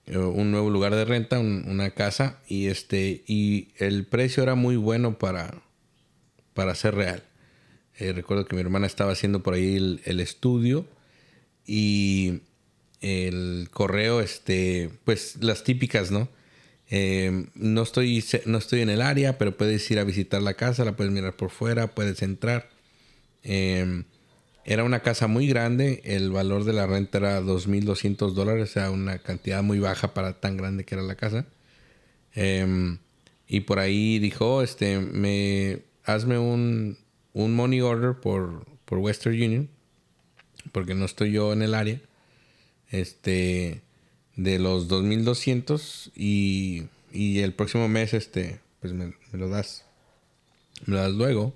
un 0.07 0.51
nuevo 0.51 0.71
lugar 0.71 0.95
de 0.95 1.05
renta, 1.05 1.39
una 1.39 1.91
casa, 1.91 2.41
y, 2.49 2.67
este, 2.67 3.23
y 3.27 3.69
el 3.79 4.05
precio 4.05 4.43
era 4.43 4.55
muy 4.55 4.77
bueno 4.77 5.19
para, 5.19 5.63
para 6.55 6.75
ser 6.75 6.95
real. 6.95 7.23
Eh, 7.99 8.13
recuerdo 8.13 8.47
que 8.47 8.57
mi 8.57 8.63
hermana 8.63 8.87
estaba 8.87 9.13
haciendo 9.13 9.43
por 9.43 9.55
ahí 9.55 10.01
el, 10.05 10.21
estudio 10.21 10.87
y 11.67 12.41
el 13.01 13.69
correo, 13.71 14.21
este, 14.21 14.91
pues 15.05 15.37
las 15.41 15.63
típicas, 15.63 16.11
¿no? 16.11 16.29
Eh, 16.91 17.47
no, 17.55 17.83
estoy, 17.83 18.25
no 18.47 18.59
estoy 18.59 18.81
en 18.81 18.91
el 18.91 19.03
área, 19.03 19.39
pero 19.39 19.57
puedes 19.57 19.89
ir 19.91 19.99
a 19.99 20.05
visitar 20.05 20.43
la 20.43 20.55
casa, 20.55 20.85
la 20.85 20.97
puedes 20.97 21.13
mirar 21.13 21.37
por 21.37 21.51
fuera, 21.51 21.95
puedes 21.95 22.23
entrar. 22.23 22.69
Era 24.65 24.85
una 24.85 25.01
casa 25.01 25.27
muy 25.27 25.49
grande, 25.49 26.03
el 26.05 26.31
valor 26.31 26.65
de 26.65 26.73
la 26.73 26.87
renta 26.87 27.19
era 27.19 27.41
2.200 27.41 28.33
dólares, 28.33 28.71
o 28.71 28.73
sea, 28.73 28.91
una 28.91 29.19
cantidad 29.19 29.63
muy 29.63 29.81
baja 29.81 30.15
para 30.15 30.41
tan 30.41 30.57
grande 30.57 30.85
que 30.85 30.95
era 30.95 31.03
la 31.03 31.17
casa. 31.17 31.47
Em, 32.35 32.99
y 33.49 33.61
por 33.61 33.81
ahí 33.81 34.19
dijo, 34.21 34.57
oh, 34.57 34.63
este, 34.63 35.01
me, 35.01 35.81
hazme 36.05 36.39
un, 36.39 36.97
un 37.33 37.55
money 37.55 37.81
order 37.81 38.15
por, 38.21 38.65
por 38.85 38.99
Western 38.99 39.35
Union, 39.35 39.69
porque 40.71 40.95
no 40.95 41.05
estoy 41.07 41.33
yo 41.33 41.53
en 41.53 41.63
el 41.63 41.75
área, 41.75 42.01
este, 42.91 43.83
de 44.37 44.59
los 44.59 44.89
2.200 44.89 46.13
y, 46.15 46.85
y 47.13 47.41
el 47.41 47.53
próximo 47.53 47.89
mes, 47.89 48.15
este, 48.15 48.61
pues 48.81 48.93
me, 48.93 49.15
lo 49.33 49.49
das, 49.49 49.85
me 50.87 50.95
lo 50.95 51.01
das 51.01 51.13
luego. 51.13 51.55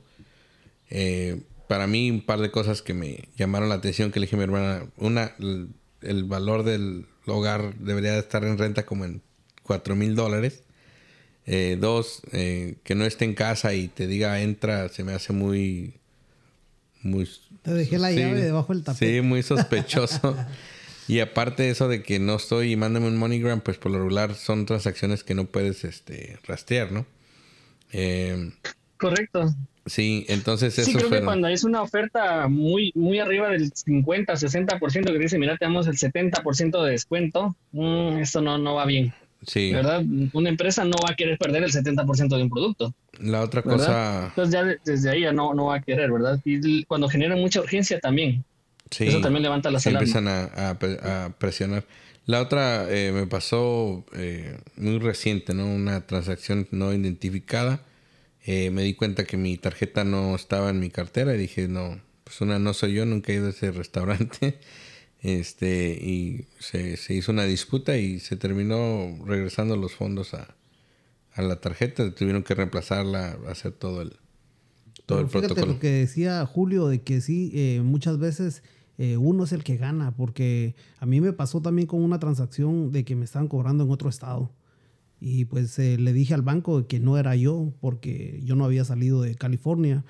Eh, 0.91 1.41
para 1.69 1.87
mí 1.87 2.11
un 2.11 2.21
par 2.21 2.41
de 2.41 2.51
cosas 2.51 2.83
que 2.83 2.95
me 2.95 3.29
llamaron 3.37 3.69
la 3.69 3.77
atención 3.77 4.13
que 4.13 4.21
le 4.21 4.27
dije 4.27 4.37
a 4.37 4.39
mi 4.39 4.45
hermana. 4.45 4.87
Una, 4.97 5.35
el, 5.39 6.25
valor 6.25 6.63
del 6.63 7.07
hogar 7.27 7.75
debería 7.79 8.19
estar 8.19 8.45
en 8.45 8.59
renta 8.59 8.87
como 8.87 9.05
en 9.05 9.23
4 9.63 9.97
mil 9.97 10.15
dólares. 10.15 10.63
Eh, 11.49 11.77
dos, 11.81 12.23
eh, 12.33 12.77
que 12.83 12.97
no 12.97 13.05
esté 13.05 13.25
en 13.25 13.35
casa 13.35 13.73
y 13.73 13.87
te 13.87 14.07
diga 14.09 14.41
entra, 14.41 14.89
se 14.89 15.05
me 15.05 15.13
hace 15.13 15.33
muy... 15.33 15.95
muy 17.03 17.29
te 17.63 17.73
dejé 17.73 17.99
la 17.99 18.11
llave 18.11 18.41
debajo 18.43 18.73
del 18.73 18.83
tapete. 18.83 19.15
Sí, 19.15 19.21
muy 19.21 19.43
sospechoso. 19.43 20.37
y 21.09 21.21
aparte 21.21 21.65
de 21.65 21.71
eso 21.71 21.89
de 21.89 22.03
que 22.03 22.19
no 22.19 22.37
estoy 22.37 22.73
y 22.73 22.77
mándame 22.77 23.07
un 23.07 23.17
MoneyGram, 23.17 23.61
pues 23.61 23.79
por 23.79 23.93
lo 23.93 23.99
regular 23.99 24.35
son 24.35 24.67
transacciones 24.67 25.23
que 25.23 25.35
no 25.35 25.47
puedes 25.47 25.85
este, 25.85 26.39
rastrear, 26.47 26.91
¿no? 26.91 27.07
Eh, 27.93 28.53
Correcto. 28.99 29.55
Sí, 29.87 30.27
entonces 30.29 30.77
eso 30.77 30.91
Sí, 30.91 30.97
creo 30.97 31.09
que 31.09 31.23
cuando 31.23 31.47
es 31.47 31.63
una 31.63 31.81
oferta 31.81 32.49
muy 32.49 32.93
muy 32.97 33.21
arriba 33.21 33.51
del 33.51 33.73
50, 33.73 34.35
60% 34.35 35.05
que 35.05 35.19
dice, 35.19 35.39
mira, 35.39 35.57
te 35.57 35.65
damos 35.65 35.87
el 35.87 35.97
70% 35.97 36.85
de 36.85 36.91
descuento, 36.91 37.57
mm, 37.73 38.19
esto 38.19 38.41
no, 38.43 38.59
no 38.59 38.75
va 38.75 38.85
bien. 38.85 39.15
Sí. 39.47 39.73
¿Verdad? 39.73 40.03
Una 40.33 40.49
empresa 40.49 40.85
no 40.85 40.97
va 41.05 41.13
a 41.13 41.15
querer 41.15 41.39
perder 41.39 41.63
el 41.63 41.71
70% 41.71 42.37
de 42.37 42.43
un 42.43 42.51
producto. 42.51 42.95
La 43.21 43.43
otra 43.43 43.63
cosa... 43.63 44.27
Entonces 44.29 44.53
ya 44.53 44.65
desde 44.85 45.11
ahí 45.11 45.21
ya 45.21 45.33
no, 45.33 45.55
no 45.55 45.67
va 45.67 45.77
a 45.77 45.83
querer, 45.83 46.11
¿verdad? 46.11 46.41
Y 46.45 46.83
cuando 46.85 47.09
genera 47.09 47.37
mucha 47.37 47.61
urgencia 47.61 48.01
también. 48.01 48.45
Sí. 48.91 49.07
Eso 49.07 49.21
también 49.21 49.45
levanta 49.45 49.71
las 49.71 49.85
se 49.85 49.91
empiezan 49.91 50.27
a, 50.27 50.71
a, 50.71 51.31
presionar. 51.39 51.85
La 52.25 52.41
otra 52.41 52.87
eh, 52.91 53.13
me 53.13 53.27
pasó 53.29 54.05
eh, 54.15 54.59
muy 54.77 54.99
reciente, 54.99 55.55
¿no? 55.55 55.67
Una 55.67 56.07
transacción 56.07 56.67
no 56.73 56.93
identificada 56.93 57.81
eh, 58.47 58.71
me 58.71 58.83
di 58.83 58.95
cuenta 58.95 59.25
que 59.25 59.37
mi 59.37 59.59
tarjeta 59.59 60.05
no 60.05 60.37
estaba 60.37 60.71
en 60.71 60.79
mi 60.79 60.89
cartera 60.89 61.35
y 61.35 61.39
dije, 61.39 61.67
no, 61.67 62.01
pues 62.23 62.41
una 62.41 62.61
no 62.61 62.75
soy 62.75 62.95
yo, 62.95 63.05
nunca 63.05 63.33
he 63.33 63.37
ido 63.37 63.49
a 63.49 63.51
ese 63.51 63.71
restaurante. 63.73 64.59
Este, 65.23 65.99
y 66.01 66.45
se, 66.61 66.97
hizo 67.13 67.33
una 67.33 67.45
disputa 67.45 67.97
y 67.97 68.21
se 68.21 68.37
terminó 68.37 69.19
regresando 69.25 69.75
los 69.75 69.93
fondos 69.93 70.35
a, 70.35 70.55
la 71.37 71.61
tarjeta. 71.61 72.15
Tuvieron 72.15 72.45
que 72.45 72.55
reemplazarla, 72.55 73.37
hacer 73.49 73.73
todo 73.73 74.03
el, 74.03 74.19
todo 75.05 75.21
el 75.21 75.27
protocolo. 75.27 75.67
Lo 75.67 75.79
que 75.81 75.91
decía 75.91 76.47
Julio, 76.47 76.87
de 76.87 77.03
que 77.03 77.21
sí, 77.21 77.51
eh, 77.55 77.81
muchas 77.83 78.19
veces 78.19 78.63
eh, 78.99 79.17
uno 79.17 79.45
es 79.45 79.53
el 79.53 79.65
que 79.65 79.79
gana, 79.79 80.15
porque 80.15 80.77
a 81.01 81.07
mí 81.07 81.21
me 81.21 81.33
pasó 81.33 81.61
también 81.61 81.89
con 81.89 82.05
una 82.05 82.21
transacción 82.21 82.93
de 82.93 83.05
que 83.05 83.17
me 83.17 83.25
estaban 83.25 83.49
cobrando 83.49 83.83
en 83.83 83.91
otro 83.91 84.09
estado. 84.09 84.53
Y 85.21 85.47
pues 85.47 85.79
eh, 85.79 85.97
le 85.99 86.13
dije 86.13 86.35
al 86.35 86.43
banco 86.43 86.87
que 86.87 87.01
no 87.01 87.17
era 87.19 87.35
yo 87.37 87.73
porque 87.81 88.41
yo 88.45 88.55
no 88.55 88.65
había 88.65 88.85
salido 88.85 89.23
de 89.23 89.35
California. 89.35 90.05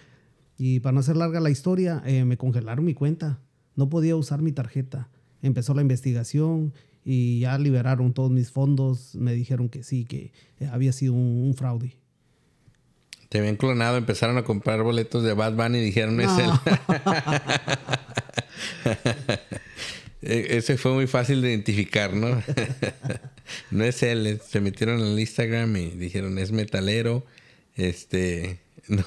Y 0.58 0.80
para 0.80 0.92
no 0.94 1.00
hacer 1.00 1.16
larga 1.16 1.40
la 1.40 1.50
historia, 1.50 2.02
eh, 2.06 2.24
me 2.24 2.36
congelaron 2.36 2.84
mi 2.84 2.94
cuenta. 2.94 3.40
No 3.74 3.88
podía 3.88 4.16
usar 4.16 4.42
mi 4.42 4.52
tarjeta. 4.52 5.08
Empezó 5.42 5.74
la 5.74 5.82
investigación 5.82 6.72
y 7.04 7.40
ya 7.40 7.56
liberaron 7.58 8.12
todos 8.12 8.30
mis 8.30 8.50
fondos. 8.50 9.14
Me 9.14 9.32
dijeron 9.34 9.68
que 9.68 9.82
sí, 9.82 10.04
que 10.04 10.32
eh, 10.58 10.68
había 10.72 10.92
sido 10.92 11.14
un, 11.14 11.54
fraude. 11.54 11.96
Te 13.28 13.38
habían 13.38 13.56
clonado, 13.56 13.96
empezaron 13.96 14.38
a 14.38 14.44
comprar 14.44 14.82
boletos 14.82 15.22
de 15.22 15.34
Bad 15.34 15.54
Bunny 15.56 15.78
y 15.78 15.82
dijeron, 15.82 16.20
es 16.20 16.30
él. 16.38 16.50
E, 20.22 20.56
ese 20.56 20.76
fue 20.76 20.92
muy 20.92 21.06
fácil 21.06 21.40
de 21.40 21.50
identificar, 21.50 22.12
¿no? 22.14 22.28
no 23.70 23.84
es 23.84 24.02
él. 24.02 24.40
Se 24.46 24.60
metieron 24.60 25.00
en 25.00 25.06
el 25.06 25.20
Instagram 25.20 25.76
y 25.76 25.90
dijeron, 25.90 26.38
es 26.38 26.52
metalero. 26.52 27.24
Este. 27.74 28.60
No, 28.88 29.02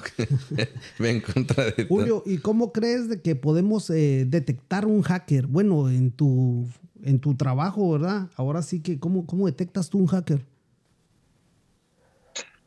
en 1.00 1.22
contra 1.22 1.72
de 1.72 1.86
Julio, 1.86 2.22
¿y 2.26 2.40
cómo 2.40 2.74
crees 2.74 3.08
de 3.08 3.22
que 3.22 3.38
podemos 3.38 3.90
eh, 3.90 4.26
detectar 4.28 4.86
un 4.86 5.04
hacker? 5.04 5.48
Bueno, 5.48 5.90
en 5.90 6.12
tu, 6.12 6.68
en 7.02 7.20
tu 7.20 7.36
trabajo, 7.36 7.90
¿verdad? 7.94 8.28
Ahora 8.36 8.62
sí 8.62 8.82
que, 8.82 9.00
¿cómo, 9.00 9.26
cómo 9.26 9.46
detectas 9.46 9.90
tú 9.90 10.00
un 10.00 10.08
hacker? 10.08 10.42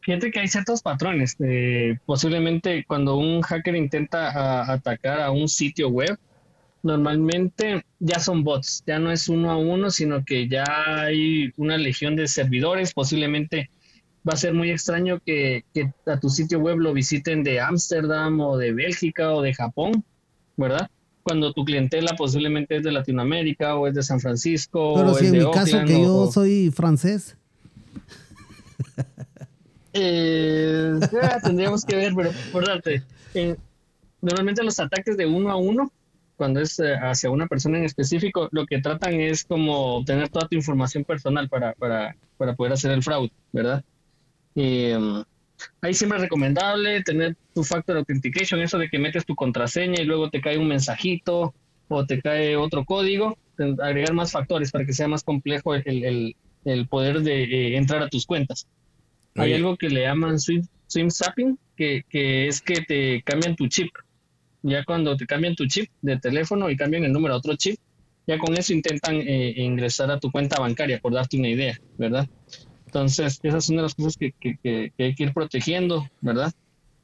Fíjate 0.00 0.30
que 0.30 0.40
hay 0.40 0.48
ciertos 0.48 0.82
patrones. 0.82 1.36
Eh, 1.38 1.98
posiblemente 2.06 2.84
cuando 2.86 3.16
un 3.16 3.40
hacker 3.42 3.76
intenta 3.76 4.72
atacar 4.72 5.20
a 5.20 5.30
un 5.30 5.48
sitio 5.48 5.88
web, 5.90 6.18
normalmente 6.82 7.84
ya 8.00 8.18
son 8.18 8.42
bots, 8.44 8.82
ya 8.86 8.98
no 8.98 9.12
es 9.12 9.28
uno 9.28 9.50
a 9.50 9.56
uno, 9.56 9.90
sino 9.90 10.24
que 10.24 10.48
ya 10.48 10.64
hay 11.04 11.52
una 11.56 11.78
legión 11.78 12.16
de 12.16 12.26
servidores, 12.26 12.92
posiblemente 12.92 13.70
va 14.28 14.34
a 14.34 14.36
ser 14.36 14.54
muy 14.54 14.70
extraño 14.70 15.20
que, 15.24 15.64
a 16.06 16.18
tu 16.18 16.28
sitio 16.28 16.58
web 16.58 16.78
lo 16.78 16.92
visiten 16.92 17.42
de 17.42 17.60
Ámsterdam 17.60 18.40
o 18.40 18.56
de 18.56 18.72
Bélgica 18.72 19.32
o 19.32 19.42
de 19.42 19.54
Japón, 19.54 20.04
¿verdad? 20.56 20.90
Cuando 21.22 21.52
tu 21.52 21.64
clientela 21.64 22.14
posiblemente 22.16 22.76
es 22.76 22.82
de 22.82 22.92
Latinoamérica 22.92 23.76
o 23.76 23.86
es 23.86 23.94
de 23.94 24.02
San 24.02 24.20
Francisco. 24.20 24.94
Pero 24.96 25.14
si 25.14 25.26
en 25.26 25.32
mi 25.32 25.50
caso 25.52 25.84
que 25.86 26.00
yo 26.00 26.30
soy 26.30 26.70
francés. 26.70 27.36
Eh, 29.94 30.98
tendríamos 31.42 31.84
que 31.84 31.96
ver, 31.96 32.14
pero 32.14 32.66
darte, 32.66 33.02
eh, 33.34 33.56
normalmente 34.22 34.62
los 34.62 34.80
ataques 34.80 35.18
de 35.18 35.26
uno 35.26 35.50
a 35.50 35.56
uno 35.56 35.92
cuando 36.42 36.58
es 36.58 36.80
eh, 36.80 36.96
hacia 37.00 37.30
una 37.30 37.46
persona 37.46 37.78
en 37.78 37.84
específico, 37.84 38.48
lo 38.50 38.66
que 38.66 38.80
tratan 38.80 39.20
es 39.20 39.44
como 39.44 39.98
obtener 39.98 40.28
toda 40.28 40.48
tu 40.48 40.56
información 40.56 41.04
personal 41.04 41.48
para, 41.48 41.72
para, 41.74 42.16
para 42.36 42.56
poder 42.56 42.72
hacer 42.72 42.90
el 42.90 43.00
fraude, 43.00 43.30
¿verdad? 43.52 43.84
Y, 44.56 44.90
um, 44.90 45.22
ahí 45.82 45.94
siempre 45.94 46.18
es 46.18 46.22
recomendable 46.22 47.00
tener 47.04 47.36
tu 47.54 47.62
factor 47.62 47.96
authentication, 47.96 48.60
eso 48.60 48.76
de 48.76 48.88
que 48.88 48.98
metes 48.98 49.24
tu 49.24 49.36
contraseña 49.36 50.02
y 50.02 50.04
luego 50.04 50.30
te 50.30 50.40
cae 50.40 50.58
un 50.58 50.66
mensajito 50.66 51.54
o 51.86 52.06
te 52.06 52.20
cae 52.20 52.56
otro 52.56 52.84
código, 52.84 53.38
agregar 53.80 54.12
más 54.12 54.32
factores 54.32 54.72
para 54.72 54.84
que 54.84 54.94
sea 54.94 55.06
más 55.06 55.22
complejo 55.22 55.76
el, 55.76 55.84
el, 55.86 56.36
el 56.64 56.88
poder 56.88 57.20
de 57.20 57.44
eh, 57.44 57.76
entrar 57.76 58.02
a 58.02 58.08
tus 58.08 58.26
cuentas. 58.26 58.66
Hay 59.36 59.52
algo 59.52 59.76
que 59.76 59.90
le 59.90 60.02
llaman 60.02 60.40
swim, 60.40 60.66
swim 60.88 61.08
zapping, 61.08 61.56
que, 61.76 62.02
que 62.08 62.48
es 62.48 62.60
que 62.60 62.80
te 62.80 63.22
cambian 63.22 63.54
tu 63.54 63.68
chip 63.68 63.92
ya 64.62 64.84
cuando 64.84 65.16
te 65.16 65.26
cambian 65.26 65.54
tu 65.54 65.66
chip 65.66 65.90
de 66.00 66.18
teléfono 66.18 66.70
y 66.70 66.76
cambian 66.76 67.04
el 67.04 67.12
número 67.12 67.34
a 67.34 67.38
otro 67.38 67.56
chip, 67.56 67.78
ya 68.26 68.38
con 68.38 68.56
eso 68.56 68.72
intentan 68.72 69.16
eh, 69.16 69.54
ingresar 69.56 70.10
a 70.10 70.20
tu 70.20 70.30
cuenta 70.30 70.60
bancaria, 70.60 71.00
por 71.00 71.12
darte 71.12 71.36
una 71.36 71.48
idea, 71.48 71.78
¿verdad? 71.98 72.28
Entonces, 72.86 73.40
esas 73.42 73.64
son 73.64 73.76
de 73.76 73.82
las 73.82 73.94
cosas 73.94 74.16
que, 74.16 74.32
que, 74.40 74.92
hay 74.98 75.14
que 75.14 75.22
ir 75.24 75.32
protegiendo, 75.32 76.06
¿verdad? 76.20 76.52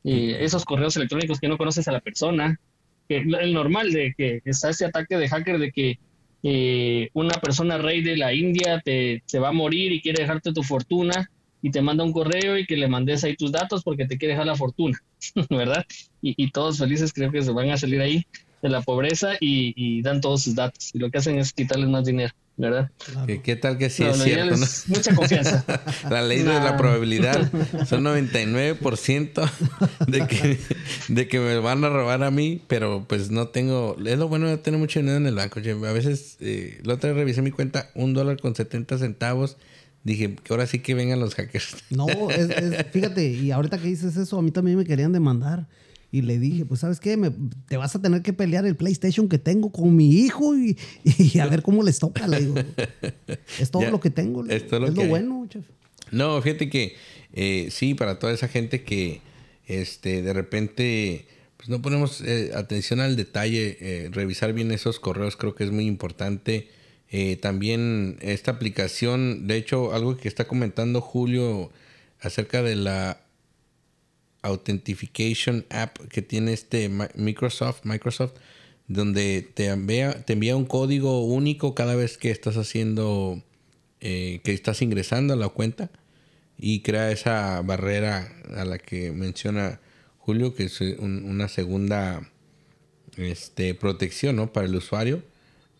Y 0.04 0.32
esos 0.32 0.64
correos 0.64 0.96
electrónicos 0.96 1.40
que 1.40 1.48
no 1.48 1.58
conoces 1.58 1.88
a 1.88 1.92
la 1.92 2.00
persona, 2.00 2.60
que 3.08 3.16
el 3.16 3.52
normal 3.52 3.92
de 3.92 4.14
que 4.16 4.42
está 4.44 4.70
ese 4.70 4.84
ataque 4.84 5.16
de 5.16 5.28
hacker 5.28 5.58
de 5.58 5.72
que 5.72 5.98
eh, 6.42 7.08
una 7.14 7.34
persona 7.40 7.78
rey 7.78 8.02
de 8.02 8.16
la 8.16 8.32
India 8.32 8.80
te, 8.84 9.22
se 9.26 9.38
va 9.38 9.48
a 9.48 9.52
morir 9.52 9.92
y 9.92 10.00
quiere 10.00 10.22
dejarte 10.22 10.52
tu 10.52 10.62
fortuna 10.62 11.30
y 11.62 11.70
te 11.70 11.82
manda 11.82 12.04
un 12.04 12.12
correo 12.12 12.56
y 12.56 12.66
que 12.66 12.76
le 12.76 12.88
mandes 12.88 13.24
ahí 13.24 13.36
tus 13.36 13.52
datos 13.52 13.82
porque 13.82 14.06
te 14.06 14.18
quiere 14.18 14.34
dejar 14.34 14.46
la 14.46 14.56
fortuna, 14.56 14.98
¿verdad? 15.50 15.84
Y, 16.22 16.50
todos 16.50 16.78
felices 16.78 17.12
creo 17.12 17.30
que 17.30 17.42
se 17.42 17.52
van 17.52 17.70
a 17.70 17.76
salir 17.76 18.00
ahí 18.00 18.26
de 18.62 18.68
la 18.68 18.82
pobreza 18.82 19.32
y, 19.40 20.02
dan 20.02 20.20
todos 20.20 20.42
sus 20.42 20.54
datos. 20.54 20.90
Y 20.94 20.98
lo 20.98 21.10
que 21.10 21.18
hacen 21.18 21.38
es 21.38 21.52
quitarles 21.52 21.88
más 21.88 22.04
dinero, 22.04 22.34
¿verdad? 22.56 22.90
¿Qué, 23.44 23.56
tal 23.56 23.78
que 23.78 23.88
sí 23.88 24.02
es 24.02 24.20
cierto? 24.20 24.56
Mucha 24.88 25.14
confianza. 25.14 25.64
la 26.10 26.22
ley 26.22 26.38
de 26.38 26.54
la 26.54 26.76
probabilidad 26.76 27.50
son 27.86 28.04
99% 28.04 29.50
de 30.08 30.26
que, 30.26 30.58
de 31.08 31.28
que 31.28 31.38
me 31.38 31.58
van 31.58 31.84
a 31.84 31.88
robar 31.88 32.24
a 32.24 32.32
mí, 32.32 32.60
pero 32.66 33.04
pues 33.08 33.30
no 33.30 33.48
tengo... 33.48 33.96
Es 34.04 34.18
lo 34.18 34.28
bueno 34.28 34.48
de 34.48 34.58
tener 34.58 34.80
mucho 34.80 34.98
dinero 34.98 35.18
en 35.18 35.26
el 35.26 35.36
banco. 35.36 35.60
A 35.60 35.92
veces, 35.92 36.36
eh, 36.40 36.80
la 36.82 36.94
otra 36.94 37.10
vez 37.10 37.18
revisé 37.18 37.42
mi 37.42 37.52
cuenta, 37.52 37.90
un 37.94 38.12
dólar 38.12 38.40
con 38.40 38.56
70 38.56 38.98
centavos 38.98 39.56
Dije, 40.08 40.34
que 40.36 40.52
ahora 40.52 40.66
sí 40.66 40.78
que 40.78 40.94
vengan 40.94 41.20
los 41.20 41.34
hackers. 41.34 41.76
No, 41.90 42.06
fíjate, 42.92 43.30
y 43.30 43.50
ahorita 43.50 43.78
que 43.78 43.88
dices 43.88 44.16
eso, 44.16 44.38
a 44.38 44.42
mí 44.42 44.50
también 44.50 44.78
me 44.78 44.84
querían 44.84 45.12
demandar. 45.12 45.68
Y 46.10 46.22
le 46.22 46.38
dije, 46.38 46.64
pues 46.64 46.80
sabes 46.80 47.00
qué, 47.00 47.18
te 47.68 47.76
vas 47.76 47.94
a 47.94 48.00
tener 48.00 48.22
que 48.22 48.32
pelear 48.32 48.64
el 48.64 48.76
PlayStation 48.76 49.28
que 49.28 49.38
tengo 49.38 49.70
con 49.70 49.94
mi 49.94 50.10
hijo 50.10 50.56
y, 50.56 50.78
a 51.38 51.46
ver 51.46 51.60
cómo 51.62 51.82
les 51.82 51.98
toca. 51.98 52.26
Le 52.26 52.40
digo, 52.40 52.54
es 53.60 53.70
todo 53.70 53.90
lo 53.90 54.00
que 54.00 54.08
tengo. 54.08 54.46
Es, 54.46 54.70
lo, 54.72 54.90
bueno, 54.90 55.46
chef. 55.50 55.66
No, 56.10 56.40
fíjate 56.40 56.70
que 56.70 56.96
eh, 57.34 57.68
sí, 57.70 57.92
para 57.92 58.18
toda 58.18 58.32
esa 58.32 58.48
gente 58.48 58.82
que 58.82 59.20
este, 59.66 60.22
de 60.22 60.32
repente 60.32 61.26
pues 61.58 61.68
no 61.68 61.82
ponemos 61.82 62.22
eh, 62.22 62.52
atención 62.54 63.00
al 63.00 63.16
detalle, 63.16 63.76
eh, 63.80 64.08
revisar 64.10 64.54
bien 64.54 64.70
esos 64.70 65.00
correos 65.00 65.36
creo 65.36 65.54
que 65.54 65.64
es 65.64 65.72
muy 65.72 65.86
importante. 65.86 66.68
Eh, 67.10 67.36
también 67.36 68.18
esta 68.20 68.50
aplicación, 68.50 69.46
de 69.46 69.56
hecho, 69.56 69.94
algo 69.94 70.16
que 70.16 70.28
está 70.28 70.46
comentando 70.46 71.00
Julio 71.00 71.70
acerca 72.20 72.62
de 72.62 72.76
la 72.76 73.20
Authentication 74.42 75.64
App 75.70 75.98
que 76.08 76.22
tiene 76.22 76.52
este 76.52 76.88
Microsoft, 77.14 77.84
Microsoft, 77.84 78.34
donde 78.86 79.42
te 79.54 79.66
envía, 79.66 80.24
te 80.24 80.34
envía 80.34 80.56
un 80.56 80.64
código 80.64 81.24
único 81.24 81.74
cada 81.74 81.94
vez 81.94 82.18
que 82.18 82.30
estás 82.30 82.56
haciendo, 82.56 83.42
eh, 84.00 84.40
que 84.44 84.52
estás 84.52 84.82
ingresando 84.82 85.34
a 85.34 85.36
la 85.36 85.48
cuenta 85.48 85.90
y 86.58 86.80
crea 86.80 87.10
esa 87.10 87.62
barrera 87.62 88.32
a 88.54 88.64
la 88.64 88.78
que 88.78 89.12
menciona 89.12 89.80
Julio, 90.18 90.54
que 90.54 90.64
es 90.64 90.80
una 90.80 91.48
segunda 91.48 92.28
este, 93.16 93.74
protección 93.74 94.36
¿no? 94.36 94.52
para 94.52 94.66
el 94.66 94.74
usuario. 94.74 95.22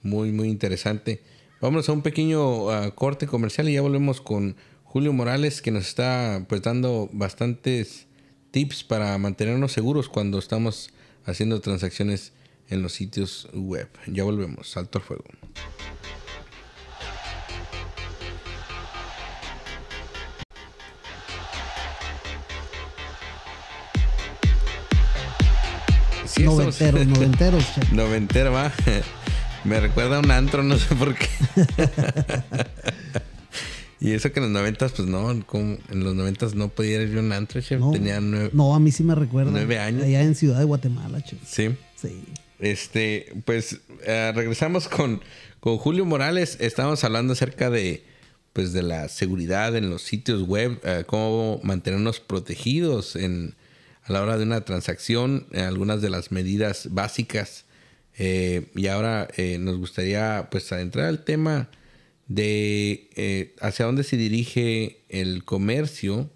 Muy, 0.03 0.33
muy 0.33 0.49
interesante. 0.49 1.23
Vamos 1.61 1.89
a 1.89 1.93
un 1.93 2.03
pequeño 2.03 2.71
ah, 2.71 2.95
corte 2.95 3.27
comercial 3.27 3.69
y 3.69 3.75
ya 3.75 3.83
volvemos 3.83 4.21
con 4.21 4.57
Julio 4.85 5.13
Morales 5.13 5.61
que 5.61 5.71
nos 5.71 5.87
está 5.87 6.45
pues 6.49 6.63
dando 6.63 7.11
bastantes 7.13 8.07
tips 8.51 8.85
para 8.85 9.17
mantenernos 9.19 9.73
seguros 9.73 10.09
cuando 10.09 10.39
estamos 10.39 10.91
haciendo 11.25 11.61
transacciones 11.61 12.33
en 12.69 12.83
los 12.83 12.93
sitios 12.93 13.49
web. 13.53 13.89
Ya 14.07 14.25
volvemos. 14.25 14.71
Salto 14.71 14.99
al 14.99 15.05
fuego. 15.05 15.25
noventeros, 26.45 27.07
noventeros. 27.07 27.65
Noventero, 27.93 28.53
va. 28.53 28.73
Me 29.68 29.81
recuerda 29.81 30.16
a 30.16 30.20
un 30.20 30.31
antro, 30.31 30.62
no 30.62 30.78
sé 30.78 30.94
por 30.94 31.14
qué. 31.14 31.28
y 34.00 34.12
eso 34.12 34.33
que 34.33 34.40
en 34.40 34.44
los 34.44 34.52
noventas, 34.52 34.92
pues 34.92 35.07
no, 35.07 35.31
en 35.31 35.44
los 35.90 36.14
noventas 36.14 36.54
no 36.54 36.70
podía 36.70 37.02
ir 37.02 37.14
a 37.18 37.20
un 37.20 37.33
antro, 37.33 37.61
chef. 37.61 37.78
No, 37.78 37.90
Tenía 37.90 38.18
nueve, 38.18 38.48
no, 38.54 38.74
a 38.74 38.81
mí 38.81 38.90
sí 38.90 39.04
me 39.04 39.14
recuerda. 39.14 39.50
Nueve 39.50 39.78
años. 39.78 40.04
Allá 40.04 40.22
en 40.22 40.35
Ciudad 40.35 40.59
de 40.59 40.64
Guatemala, 40.64 41.20
chef. 41.20 41.38
Sí. 41.46 41.76
Sí. 41.96 42.24
Este, 42.59 43.35
pues 43.44 43.81
eh, 44.04 44.33
regresamos 44.35 44.88
con, 44.88 45.20
con 45.61 45.76
Julio 45.76 46.07
Morales. 46.07 46.57
Estábamos 46.61 47.04
hablando 47.04 47.35
acerca 47.35 47.68
de, 47.68 48.04
pues, 48.54 48.72
de 48.72 48.83
la 48.83 49.09
seguridad 49.09 49.76
en 49.76 49.90
los 49.90 50.00
sitios 50.00 50.44
web, 50.44 50.81
eh, 50.83 51.04
cómo 51.07 51.61
mantenernos 51.62 52.20
protegidos 52.20 53.16
en, 53.16 53.54
a 54.04 54.14
la 54.14 54.22
hora 54.22 54.38
de 54.38 54.44
una 54.44 54.62
transacción, 54.62 55.46
eh, 55.52 55.61
algunas 55.61 56.00
de 56.00 56.09
las 56.09 56.33
medidas 56.33 56.88
básicas. 56.90 57.66
Y 58.18 58.87
ahora 58.88 59.28
nos 59.61 59.78
gustaría, 59.78 60.48
pues, 60.50 60.72
adentrar 60.72 61.07
al 61.07 61.24
tema 61.24 61.68
de 62.26 63.54
hacia 63.61 63.87
dónde 63.87 64.04
se 64.04 64.16
dirige 64.16 65.02
el 65.09 65.44
comercio 65.44 66.31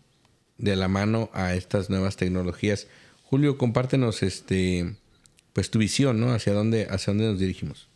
de 0.58 0.76
la 0.76 0.88
mano 0.88 1.30
a 1.34 1.54
estas 1.54 1.90
nuevas 1.90 2.16
tecnologías. 2.16 2.86
Julio, 3.24 3.58
compártenos 3.58 4.22
este 4.22 4.94
pues 5.52 5.70
tu 5.70 5.78
visión, 5.78 6.20
¿no? 6.20 6.32
Hacia 6.32 6.52
dónde, 6.52 6.86
hacia 6.88 7.12
dónde 7.12 7.26
nos 7.26 7.38
dirigimos. 7.38 7.88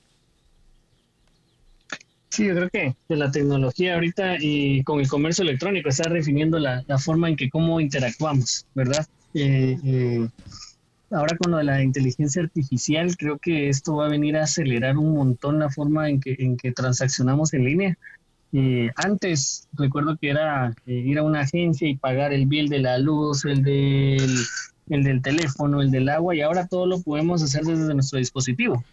Sí, 2.28 2.44
yo 2.46 2.54
creo 2.54 2.68
que, 2.70 2.94
la 3.08 3.30
tecnología 3.30 3.94
ahorita 3.94 4.36
y 4.38 4.82
con 4.82 5.00
el 5.00 5.08
comercio 5.08 5.42
electrónico 5.42 5.88
está 5.88 6.10
definiendo 6.10 6.58
la, 6.58 6.84
forma 6.98 7.28
en 7.28 7.36
que 7.36 7.48
cómo 7.48 7.80
interactuamos, 7.80 8.66
¿verdad? 8.74 9.06
Eh, 9.32 9.78
eh, 9.84 10.28
ahora 11.10 11.36
con 11.36 11.52
lo 11.52 11.58
de 11.58 11.64
la 11.64 11.82
inteligencia 11.82 12.42
artificial, 12.42 13.16
creo 13.16 13.38
que 13.38 13.68
esto 13.68 13.96
va 13.96 14.06
a 14.06 14.10
venir 14.10 14.36
a 14.36 14.44
acelerar 14.44 14.96
un 14.96 15.14
montón 15.14 15.58
la 15.58 15.70
forma 15.70 16.08
en 16.08 16.20
que, 16.20 16.36
en 16.38 16.56
que 16.56 16.72
transaccionamos 16.72 17.54
en 17.54 17.64
línea. 17.64 17.98
Eh, 18.52 18.90
antes 18.96 19.68
recuerdo 19.72 20.16
que 20.16 20.30
era 20.30 20.74
ir 20.86 21.18
a 21.18 21.22
una 21.22 21.40
agencia 21.40 21.88
y 21.88 21.96
pagar 21.96 22.32
el 22.32 22.46
bill 22.46 22.68
de 22.68 22.78
la 22.78 22.98
luz, 22.98 23.44
el 23.44 23.62
del 23.62 24.30
el 24.88 25.02
del 25.02 25.22
teléfono, 25.22 25.82
el 25.82 25.90
del 25.90 26.08
agua, 26.08 26.34
y 26.34 26.40
ahora 26.40 26.66
todo 26.66 26.86
lo 26.86 27.00
podemos 27.00 27.42
hacer 27.42 27.64
desde 27.64 27.92
nuestro 27.94 28.18
dispositivo. 28.18 28.84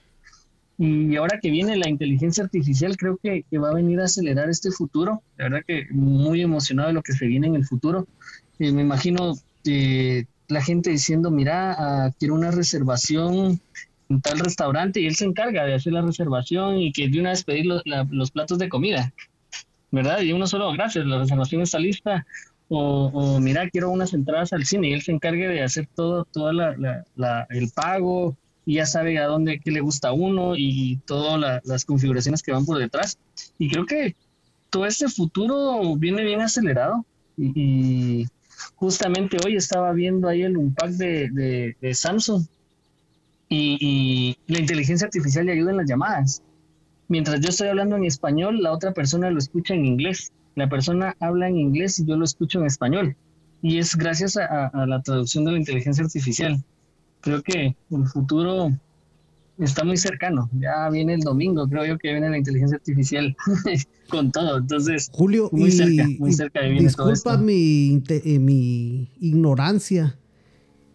Y 0.78 1.16
ahora 1.16 1.40
que 1.40 1.52
viene 1.52 1.78
la 1.78 1.88
inteligencia 1.88 2.44
artificial, 2.44 2.98
creo 2.98 3.18
que, 3.18 3.46
va 3.58 3.70
a 3.70 3.76
venir 3.76 4.00
a 4.00 4.06
acelerar 4.06 4.50
este 4.50 4.72
futuro. 4.72 5.22
La 5.38 5.46
verdad 5.46 5.66
que 5.68 5.86
muy 5.92 6.42
emocionado 6.42 6.88
de 6.88 6.96
lo 6.96 7.04
que 7.04 7.14
se 7.14 7.28
viene 7.28 7.48
en 7.48 7.56
el 7.56 7.66
futuro. 7.66 8.08
Eh, 8.58 8.72
me 8.72 8.82
imagino 8.82 9.36
eh, 9.66 10.26
la 10.54 10.62
gente 10.62 10.90
diciendo, 10.90 11.32
mira, 11.32 11.76
ah, 11.78 12.12
quiero 12.18 12.36
una 12.36 12.52
reservación 12.52 13.60
en 14.10 14.22
tal 14.22 14.40
restaurante 14.40 15.02
y 15.02 15.08
él 15.08 15.16
se 15.16 15.26
encarga 15.26 15.66
de 15.66 15.76
hacer 15.76 15.94
la 15.94 16.02
reservación 16.02 16.78
y 16.78 16.92
que 16.92 17.10
de 17.10 17.20
una 17.20 17.32
vez 17.32 17.44
pedir 17.44 17.66
los, 17.66 17.84
los 18.10 18.32
platos 18.32 18.58
de 18.60 18.70
comida. 18.70 19.14
¿Verdad? 19.92 20.22
Y 20.22 20.34
uno 20.34 20.48
solo, 20.48 20.72
gracias, 20.72 21.06
la 21.06 21.20
reservación 21.20 21.62
está 21.62 21.78
lista 21.78 22.26
o, 22.76 23.40
mira, 23.40 23.70
quiero 23.70 23.92
unas 23.92 24.14
entradas 24.14 24.54
al 24.54 24.66
cine 24.66 24.90
y 24.90 24.94
él 24.94 25.02
se 25.02 25.12
encargue 25.12 25.48
de 25.48 25.62
hacer 25.62 25.88
todo, 25.94 26.26
toda 26.26 26.54
la, 26.54 27.48
el 27.50 27.70
pago 27.70 28.36
y 28.66 28.76
ya 28.76 28.86
sabe 28.86 29.20
a 29.20 29.28
dónde, 29.28 29.60
qué 29.60 29.72
le 29.72 29.82
gusta 29.82 30.10
a 30.10 30.14
uno 30.14 30.56
y 30.56 30.98
todas 31.06 31.62
las 31.64 31.86
configuraciones 31.86 32.42
que 32.42 32.52
van 32.52 32.66
por 32.66 32.80
detrás. 32.80 33.20
Y 33.60 33.70
creo 33.70 33.86
que 33.86 34.16
todo 34.70 34.86
este 34.86 35.08
futuro 35.08 35.96
viene 35.98 36.24
bien 36.24 36.42
acelerado 36.42 37.06
y, 37.38 38.26
justamente 38.76 39.38
hoy 39.46 39.56
estaba 39.56 39.92
viendo 39.94 40.28
ahí 40.28 40.44
el 40.44 40.58
unpack 40.58 40.92
de, 40.92 41.76
de, 41.80 41.94
Samsung 41.94 42.46
y, 43.50 44.38
la 44.48 44.60
inteligencia 44.60 45.06
artificial 45.06 45.46
le 45.46 45.54
ayuda 45.54 45.72
en 45.72 45.78
las 45.78 45.90
llamadas. 45.90 46.44
Mientras 47.08 47.42
yo 47.42 47.50
estoy 47.50 47.68
hablando 47.68 47.96
en 47.96 48.06
español, 48.06 48.62
la 48.62 48.72
otra 48.72 48.94
persona 48.94 49.30
lo 49.30 49.38
escucha 49.38 49.74
en 49.74 49.86
inglés 49.86 50.32
la 50.56 50.70
persona 50.70 51.16
habla 51.20 51.48
en 51.48 51.58
inglés 51.58 52.00
y 52.00 52.06
yo 52.06 52.16
lo 52.16 52.26
escucho 52.26 52.60
en 52.60 52.68
español. 52.68 53.16
Y 53.62 53.80
es 53.80 53.96
gracias 53.96 54.38
a, 54.38 54.72
la 54.86 55.02
traducción 55.02 55.46
de 55.46 55.54
la 55.54 55.60
inteligencia 55.60 56.04
artificial. 56.04 56.64
Creo 57.22 57.42
que 57.42 57.76
el 57.92 58.08
futuro 58.08 58.72
está 59.58 59.84
muy 59.84 59.98
cercano. 59.98 60.50
Ya 60.60 60.90
viene 60.90 61.14
el 61.14 61.22
domingo, 61.22 61.68
creo 61.68 61.86
yo 61.86 61.98
que 61.98 62.12
viene 62.12 62.30
la 62.30 62.38
inteligencia 62.38 62.78
artificial 62.78 63.36
con 64.10 64.32
todo. 64.32 64.58
Entonces, 64.58 65.10
Julio, 65.12 65.50
muy 65.52 65.72
cerca, 65.72 66.08
muy 66.20 66.34
cerca 66.34 66.62
de 66.62 66.72
Disculpa 66.72 67.38
Mi, 67.38 68.02
eh, 68.10 68.40
mi 68.40 69.12
ignorancia. 69.20 70.18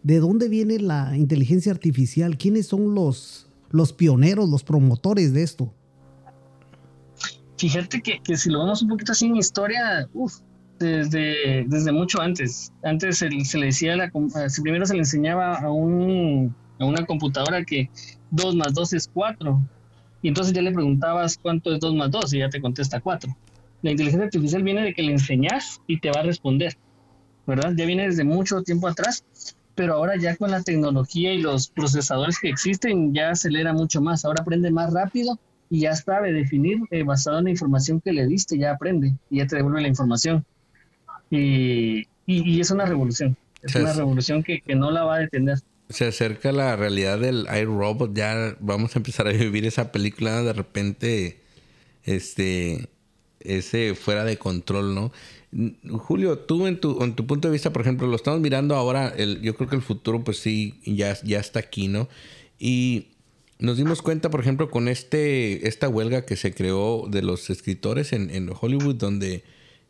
¿De 0.01 0.19
dónde 0.19 0.47
viene 0.47 0.79
la 0.79 1.17
inteligencia 1.17 1.71
artificial? 1.71 2.37
¿Quiénes 2.37 2.67
son 2.67 2.95
los, 2.95 3.49
los 3.69 3.91
pioneros, 3.91 4.49
los 4.49 4.63
promotores 4.63 5.33
de 5.33 5.43
esto? 5.43 5.73
Fíjate 7.57 8.01
que, 8.01 8.21
que 8.23 8.37
si 8.37 8.49
lo 8.49 8.59
vemos 8.59 8.81
un 8.81 8.87
poquito 8.87 9.11
así 9.11 9.25
en 9.25 9.35
historia, 9.35 10.07
uff, 10.13 10.39
desde, 10.79 11.65
desde 11.67 11.91
mucho 11.91 12.21
antes. 12.21 12.71
Antes 12.83 13.17
se, 13.17 13.29
le 13.29 13.65
decía, 13.65 13.95
la, 13.95 14.11
primero 14.63 14.85
se 14.85 14.93
le 14.93 14.99
enseñaba 14.99 15.57
a, 15.59 15.69
un, 15.69 16.55
a 16.79 16.85
una 16.85 17.05
computadora 17.05 17.63
que 17.65 17.89
2 18.31 18.55
más 18.55 18.73
2 18.73 18.93
es 18.93 19.09
4. 19.13 19.61
Y 20.21 20.27
entonces 20.27 20.53
ya 20.53 20.61
le 20.61 20.71
preguntabas 20.71 21.37
cuánto 21.37 21.73
es 21.73 21.79
2 21.79 21.95
más 21.95 22.11
2 22.11 22.33
y 22.33 22.39
ya 22.39 22.49
te 22.49 22.61
contesta 22.61 22.99
4. 22.99 23.35
La 23.81 23.91
inteligencia 23.91 24.25
artificial 24.25 24.63
viene 24.63 24.83
de 24.83 24.93
que 24.93 25.03
le 25.03 25.13
enseñas 25.13 25.81
y 25.87 25.99
te 25.99 26.11
va 26.11 26.19
a 26.19 26.23
responder, 26.23 26.75
¿verdad? 27.47 27.73
Ya 27.75 27.85
viene 27.85 28.07
desde 28.07 28.25
mucho 28.25 28.61
tiempo 28.61 28.87
atrás, 28.87 29.23
pero 29.75 29.93
ahora 29.93 30.17
ya 30.17 30.35
con 30.35 30.51
la 30.51 30.61
tecnología 30.61 31.33
y 31.33 31.41
los 31.41 31.69
procesadores 31.69 32.39
que 32.39 32.49
existen 32.49 33.13
ya 33.13 33.31
acelera 33.31 33.71
mucho 33.71 34.01
más. 34.01 34.25
Ahora 34.25 34.41
aprende 34.41 34.71
más 34.71 34.93
rápido 34.93 35.39
y 35.69 35.81
ya 35.81 35.95
sabe 35.95 36.33
definir 36.33 36.79
eh, 36.91 37.03
basado 37.03 37.39
en 37.39 37.45
la 37.45 37.51
información 37.51 38.01
que 38.01 38.11
le 38.11 38.25
diste, 38.25 38.57
ya 38.57 38.71
aprende 38.71 39.15
y 39.29 39.37
ya 39.37 39.47
te 39.47 39.55
devuelve 39.55 39.81
la 39.81 39.87
información. 39.87 40.43
Y, 41.29 42.07
y, 42.25 42.59
es 42.59 42.71
una 42.71 42.85
revolución, 42.85 43.37
es 43.61 43.75
una 43.75 43.93
revolución 43.93 44.43
que, 44.43 44.61
que, 44.61 44.75
no 44.75 44.89
la 44.89 45.03
va 45.03 45.15
a 45.15 45.19
detener. 45.19 45.59
Se 45.89 46.05
acerca 46.05 46.51
la 46.51 46.75
realidad 46.75 47.19
del 47.19 47.47
iRobot, 47.51 48.15
ya 48.15 48.55
vamos 48.59 48.95
a 48.95 48.99
empezar 48.99 49.27
a 49.27 49.31
vivir 49.31 49.65
esa 49.65 49.91
película 49.91 50.43
de 50.43 50.53
repente, 50.53 51.41
este, 52.03 52.89
ese 53.39 53.95
fuera 53.95 54.23
de 54.23 54.37
control, 54.37 54.93
¿no? 54.93 55.11
Julio, 55.97 56.37
tú 56.37 56.67
en 56.67 56.79
tu, 56.79 57.03
en 57.03 57.15
tu 57.15 57.25
punto 57.25 57.47
de 57.47 57.53
vista, 57.53 57.73
por 57.73 57.81
ejemplo, 57.81 58.07
lo 58.07 58.15
estamos 58.15 58.39
mirando 58.39 58.75
ahora, 58.75 59.09
el, 59.09 59.41
yo 59.41 59.55
creo 59.55 59.67
que 59.67 59.75
el 59.75 59.81
futuro 59.81 60.23
pues 60.23 60.37
sí, 60.37 60.79
ya, 60.85 61.17
ya 61.23 61.39
está 61.39 61.59
aquí, 61.59 61.87
¿no? 61.87 62.07
Y 62.59 63.07
nos 63.57 63.77
dimos 63.77 64.01
cuenta, 64.01 64.29
por 64.29 64.41
ejemplo, 64.41 64.69
con 64.69 64.87
este, 64.87 65.67
esta 65.67 65.89
huelga 65.89 66.25
que 66.25 66.35
se 66.35 66.53
creó 66.53 67.07
de 67.09 67.23
los 67.23 67.49
escritores 67.49 68.13
en, 68.13 68.29
en 68.29 68.49
Hollywood, 68.49 68.95
donde 68.95 69.43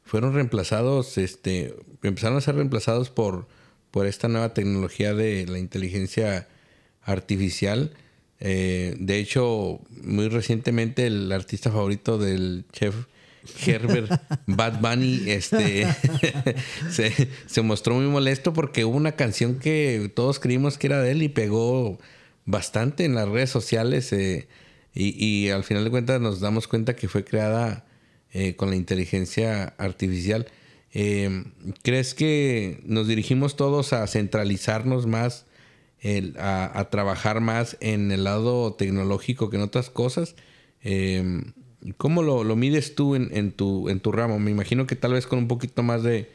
fueron 0.03 0.33
reemplazados, 0.33 1.17
este, 1.17 1.75
empezaron 2.03 2.37
a 2.37 2.41
ser 2.41 2.55
reemplazados 2.55 3.09
por, 3.09 3.47
por 3.91 4.05
esta 4.05 4.27
nueva 4.27 4.53
tecnología 4.53 5.13
de 5.13 5.45
la 5.47 5.59
inteligencia 5.59 6.47
artificial. 7.03 7.91
Eh, 8.39 8.95
de 8.99 9.19
hecho, 9.19 9.81
muy 9.89 10.29
recientemente 10.29 11.07
el 11.07 11.31
artista 11.31 11.71
favorito 11.71 12.17
del 12.17 12.65
chef 12.71 12.95
Herbert 13.65 14.11
Bad 14.47 14.79
Bunny 14.79 15.29
este, 15.29 15.87
se, 16.89 17.29
se, 17.45 17.61
mostró 17.61 17.95
muy 17.95 18.05
molesto 18.05 18.53
porque 18.53 18.85
hubo 18.85 18.95
una 18.95 19.13
canción 19.13 19.59
que 19.59 20.11
todos 20.13 20.39
creímos 20.39 20.77
que 20.77 20.87
era 20.87 21.01
de 21.01 21.11
él 21.11 21.23
y 21.23 21.29
pegó 21.29 21.99
bastante 22.49 23.05
en 23.05 23.15
las 23.15 23.27
redes 23.27 23.49
sociales 23.49 24.11
eh, 24.11 24.47
y, 24.93 25.49
al 25.49 25.63
final 25.63 25.83
de 25.83 25.91
cuentas 25.91 26.19
nos 26.19 26.39
damos 26.39 26.67
cuenta 26.67 26.95
que 26.95 27.07
fue 27.07 27.23
creada 27.23 27.85
eh, 28.33 28.55
con 28.55 28.69
la 28.69 28.75
inteligencia 28.75 29.73
artificial. 29.77 30.47
Em, 30.91 31.51
¿Crees 31.83 32.13
que 32.13 32.81
nos 32.85 33.07
dirigimos 33.07 33.55
todos 33.55 33.93
a 33.93 34.05
centralizarnos 34.07 35.05
más, 35.05 35.45
a, 36.37 36.87
trabajar 36.89 37.41
más 37.41 37.77
en 37.81 38.11
el 38.11 38.23
lado 38.23 38.73
tecnológico 38.73 39.49
que 39.49 39.57
en 39.57 39.63
otras 39.63 39.89
cosas? 39.89 40.35
Em, 40.81 41.53
¿Cómo 41.97 42.23
lo, 42.23 42.43
mides 42.55 42.95
tú 42.95 43.15
en, 43.15 43.51
tu, 43.51 43.89
en 43.89 43.99
tu 43.99 44.11
ramo? 44.11 44.39
Me 44.39 44.51
imagino 44.51 44.87
que 44.87 44.95
tal 44.95 45.13
vez 45.13 45.27
con 45.27 45.39
un 45.39 45.47
poquito 45.47 45.83
más 45.83 46.03
de, 46.03 46.29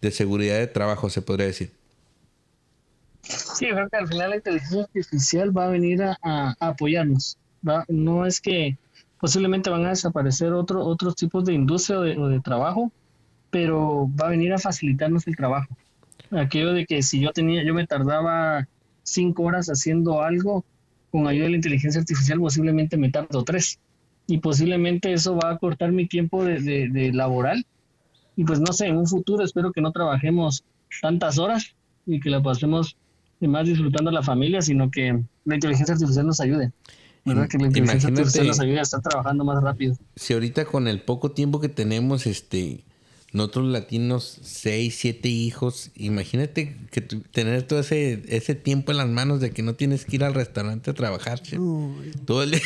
de 0.00 0.10
seguridad 0.10 0.58
de 0.58 0.66
trabajo 0.66 1.10
se 1.10 1.22
podría 1.22 1.46
decir. 1.46 1.70
Sí, 3.28 3.66
creo 3.70 3.88
que 3.88 3.96
al 3.96 4.08
final 4.08 4.30
la 4.30 4.36
inteligencia 4.36 4.82
artificial 4.82 5.56
va 5.56 5.66
a 5.66 5.68
venir 5.68 6.02
a, 6.02 6.54
apoyarnos. 6.60 7.38
no 7.88 8.26
es 8.26 8.40
que 8.40 8.78
posiblemente 9.20 9.70
van 9.70 9.84
a 9.86 9.90
desaparecer 9.90 10.52
otro, 10.52 10.84
otros 10.84 11.16
tipos 11.16 11.44
de 11.44 11.54
industria 11.54 11.98
o 11.98 12.28
de, 12.28 12.40
trabajo, 12.40 12.92
pero 13.50 14.08
va 14.20 14.26
a 14.26 14.30
venir 14.30 14.52
a 14.52 14.58
facilitarnos 14.58 15.26
el 15.26 15.36
trabajo. 15.36 15.76
Aquello 16.30 16.72
de 16.72 16.86
que 16.86 17.02
si 17.02 17.20
yo 17.20 17.32
tenía, 17.32 17.64
yo 17.64 17.74
me 17.74 17.86
tardaba 17.86 18.66
cinco 19.02 19.44
horas 19.44 19.68
haciendo 19.68 20.22
algo, 20.22 20.64
con 21.10 21.26
ayuda 21.26 21.44
de 21.44 21.50
la 21.50 21.56
inteligencia 21.56 22.00
artificial 22.00 22.38
posiblemente 22.38 22.96
me 22.96 23.10
tardo 23.10 23.44
tres. 23.44 23.78
Y 24.26 24.38
posiblemente 24.38 25.12
eso 25.12 25.36
va 25.36 25.50
a 25.50 25.58
cortar 25.58 25.92
mi 25.92 26.06
tiempo 26.06 26.44
de, 26.44 26.60
de 26.60 27.12
laboral. 27.12 27.64
Y 28.34 28.44
pues 28.44 28.60
no 28.60 28.72
sé, 28.72 28.88
en 28.88 28.96
un 28.96 29.06
futuro 29.06 29.44
espero 29.44 29.72
que 29.72 29.80
no 29.80 29.92
trabajemos 29.92 30.64
tantas 31.00 31.38
horas 31.38 31.74
y 32.06 32.20
que 32.20 32.30
la 32.30 32.42
pasemos 32.42 32.96
más 33.40 33.66
disfrutando 33.66 34.10
a 34.10 34.12
la 34.12 34.22
familia, 34.22 34.62
sino 34.62 34.90
que 34.90 35.22
la 35.44 35.54
inteligencia 35.54 35.94
artificial 35.94 36.26
nos 36.26 36.40
ayude. 36.40 36.72
¿verdad? 37.24 37.48
Que 37.48 37.58
la 37.58 37.66
inteligencia 37.66 38.08
artificial 38.08 38.46
nos 38.46 38.60
ayude 38.60 38.78
a 38.78 38.82
estar 38.82 39.02
trabajando 39.02 39.44
más 39.44 39.62
rápido. 39.62 39.96
Si 40.14 40.32
ahorita 40.32 40.64
con 40.64 40.86
el 40.86 41.00
poco 41.02 41.32
tiempo 41.32 41.60
que 41.60 41.68
tenemos, 41.68 42.26
este, 42.26 42.84
nosotros 43.32 43.66
latinos, 43.66 44.38
seis, 44.42 44.96
siete 44.98 45.28
hijos, 45.28 45.90
imagínate 45.96 46.76
que 46.90 47.00
tener 47.00 47.62
todo 47.64 47.80
ese, 47.80 48.22
ese 48.28 48.54
tiempo 48.54 48.92
en 48.92 48.98
las 48.98 49.08
manos 49.08 49.40
de 49.40 49.50
que 49.50 49.62
no 49.62 49.74
tienes 49.74 50.04
que 50.04 50.16
ir 50.16 50.24
al 50.24 50.34
restaurante 50.34 50.90
a 50.90 50.94
trabajar. 50.94 51.42
Todo 52.24 52.42
el 52.42 52.52
día, 52.52 52.60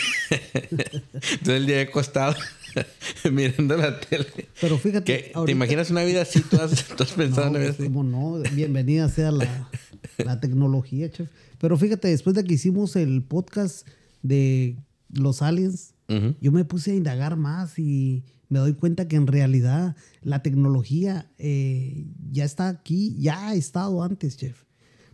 todo 1.45 1.55
el 1.55 1.67
día 1.67 1.81
acostado 1.83 2.37
mirando 3.33 3.77
la 3.77 3.99
tele. 4.01 4.49
Pero 4.61 4.79
fíjate, 4.79 5.33
¿te 5.45 5.53
imaginas 5.53 5.91
una 5.91 6.05
vida 6.05 6.23
así? 6.23 6.41
¿Tú 6.41 6.57
has, 6.57 6.83
pensado 7.13 7.49
en 7.49 7.51
una 7.51 7.59
vida 7.59 7.71
así? 7.71 7.85
¿Cómo 7.85 8.05
no? 8.05 8.43
Bienvenida 8.53 9.09
sea 9.09 9.31
la, 9.33 9.71
la 10.19 10.41
tecnología, 10.41 11.11
chef. 11.11 11.29
Pero 11.59 11.77
fíjate, 11.77 12.09
después 12.09 12.37
de 12.37 12.45
que 12.45 12.55
hicimos 12.55 12.97
el 12.97 13.23
podcast 13.23 13.87
de 14.23 14.77
los 15.13 15.43
aliens, 15.43 15.95
yo 16.41 16.51
me 16.51 16.65
puse 16.65 16.91
a 16.91 16.95
indagar 16.95 17.37
más 17.37 17.79
y 17.79 18.25
me 18.51 18.59
doy 18.59 18.75
cuenta 18.75 19.09
que 19.09 19.17
en 19.17 19.27
realidad 19.27 19.97
la 20.23 20.43
tecnología 20.43 21.31
eh, 21.39 22.05
ya 22.31 22.45
está 22.45 22.69
aquí, 22.69 23.17
ya 23.19 23.49
ha 23.49 23.55
estado 23.55 24.03
antes, 24.03 24.37
chef. 24.37 24.65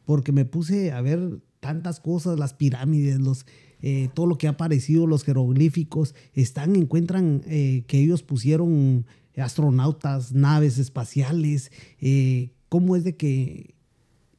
Porque 0.05 0.33
me 0.33 0.47
puse 0.47 0.91
a 0.91 1.03
ver 1.03 1.41
tantas 1.61 2.01
cosas, 2.01 2.39
las 2.39 2.55
pirámides, 2.55 3.21
los, 3.21 3.45
eh, 3.83 4.09
todo 4.15 4.27
lo 4.27 4.39
que 4.39 4.47
ha 4.47 4.53
aparecido, 4.53 5.07
los 5.07 5.23
jeroglíficos, 5.23 6.15
están, 6.33 6.77
encuentran 6.77 7.43
eh, 7.47 7.85
que 7.87 8.01
ellos 8.01 8.23
pusieron 8.23 9.05
astronautas, 9.37 10.33
naves 10.33 10.79
espaciales, 10.79 11.71
cómo 12.71 12.97
es 12.97 13.05
de 13.05 13.17
que 13.17 13.75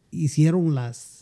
hicieron 0.10 0.74
las, 0.74 1.17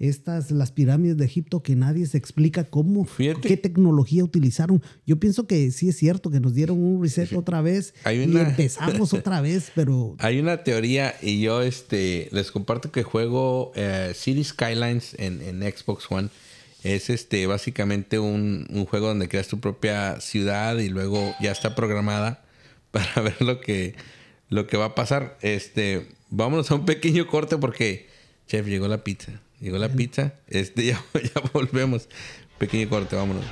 estas, 0.00 0.50
las 0.50 0.72
pirámides 0.72 1.18
de 1.18 1.26
Egipto 1.26 1.62
que 1.62 1.76
nadie 1.76 2.06
se 2.06 2.16
explica 2.16 2.64
cómo, 2.64 3.06
qué 3.16 3.56
tecnología 3.58 4.24
utilizaron. 4.24 4.82
Yo 5.06 5.20
pienso 5.20 5.46
que 5.46 5.70
sí 5.70 5.90
es 5.90 5.96
cierto 5.96 6.30
que 6.30 6.40
nos 6.40 6.54
dieron 6.54 6.82
un 6.82 7.02
reset 7.02 7.32
otra 7.34 7.60
vez 7.60 7.94
y 8.06 8.22
empezamos 8.22 9.12
otra 9.12 9.40
vez, 9.42 9.70
pero... 9.74 10.16
Hay 10.18 10.40
una 10.40 10.64
teoría 10.64 11.14
y 11.20 11.42
yo 11.42 11.60
este, 11.60 12.28
les 12.32 12.50
comparto 12.50 12.90
que 12.90 13.02
juego 13.02 13.72
eh, 13.76 14.12
City 14.14 14.42
Skylines 14.42 15.14
en, 15.18 15.42
en, 15.42 15.60
Xbox 15.60 16.06
One. 16.10 16.30
Es 16.82 17.10
este, 17.10 17.46
básicamente 17.46 18.18
un, 18.18 18.66
un 18.70 18.86
juego 18.86 19.08
donde 19.08 19.28
creas 19.28 19.48
tu 19.48 19.60
propia 19.60 20.18
ciudad 20.22 20.78
y 20.78 20.88
luego 20.88 21.34
ya 21.42 21.52
está 21.52 21.74
programada 21.74 22.42
para 22.90 23.20
ver 23.20 23.42
lo 23.42 23.60
que, 23.60 23.94
lo 24.48 24.66
que 24.66 24.78
va 24.78 24.86
a 24.86 24.94
pasar. 24.94 25.36
Este, 25.42 26.08
vámonos 26.30 26.70
a 26.70 26.76
un 26.76 26.86
pequeño 26.86 27.26
corte 27.26 27.58
porque 27.58 28.08
Chef, 28.50 28.66
llegó 28.66 28.88
la 28.88 29.04
pizza. 29.04 29.40
Llegó 29.60 29.76
la 29.76 29.90
pizza. 29.90 30.34
Este, 30.48 30.84
ya, 30.86 31.04
ya 31.14 31.42
volvemos. 31.52 32.08
Pequeño 32.58 32.88
corte, 32.88 33.16
vámonos. 33.16 33.44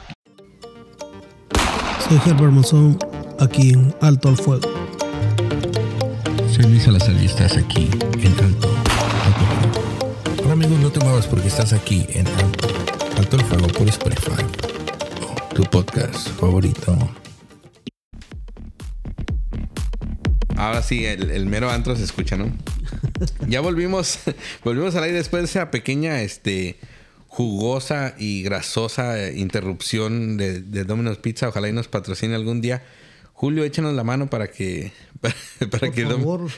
Soy 2.09 2.19
Herbert 2.27 2.53
Monzón, 2.53 2.99
aquí 3.39 3.71
en 3.71 3.95
Alto 4.01 4.29
al 4.31 4.37
Fuego. 4.37 4.71
Soy 6.51 6.65
Luis 6.65 6.85
Salazar 6.85 7.15
y 7.21 7.27
estás 7.27 7.57
aquí 7.57 7.91
en 8.23 8.33
Alto, 8.43 8.75
al 9.25 9.35
Fuego. 9.35 10.43
Ahora 10.43 10.53
amigos, 10.53 10.79
no 10.81 10.91
te 10.91 11.01
muevas 11.01 11.27
porque 11.27 11.49
estás 11.49 11.75
aquí 11.75 12.07
en 12.09 12.27
Alto, 12.27 12.69
Alto 13.19 13.37
al 13.37 13.45
Fuego 13.45 13.69
por 13.69 13.89
Spotify. 13.89 14.45
Tu 15.55 15.63
podcast 15.65 16.29
favorito. 16.41 16.97
Ahora 20.57 20.83
sí, 20.83 21.05
el, 21.05 21.31
el 21.31 21.47
mero 21.47 21.71
antro 21.71 21.95
se 21.95 22.05
escucha, 22.05 22.37
¿no? 22.37 22.51
Ya 23.49 23.61
volvimos, 23.61 24.19
volvimos 24.65 24.95
al 24.95 25.05
aire 25.05 25.17
después 25.19 25.43
de 25.43 25.47
esa 25.47 25.71
pequeña, 25.71 26.23
este, 26.23 26.79
jugosa 27.27 28.15
y 28.19 28.43
grasosa 28.43 29.31
interrupción 29.31 30.37
de, 30.37 30.61
de 30.61 30.85
Domino's 30.85 31.19
Pizza. 31.19 31.49
Ojalá 31.49 31.69
y 31.69 31.73
nos 31.73 31.89
patrocine 31.89 32.35
algún 32.35 32.61
día. 32.61 32.83
Julio, 33.39 33.63
échanos 33.63 33.95
la 33.95 34.03
mano 34.03 34.29
para 34.29 34.51
que. 34.51 34.93
Para, 35.71 35.91
que 35.93 36.07
favor. 36.07 36.49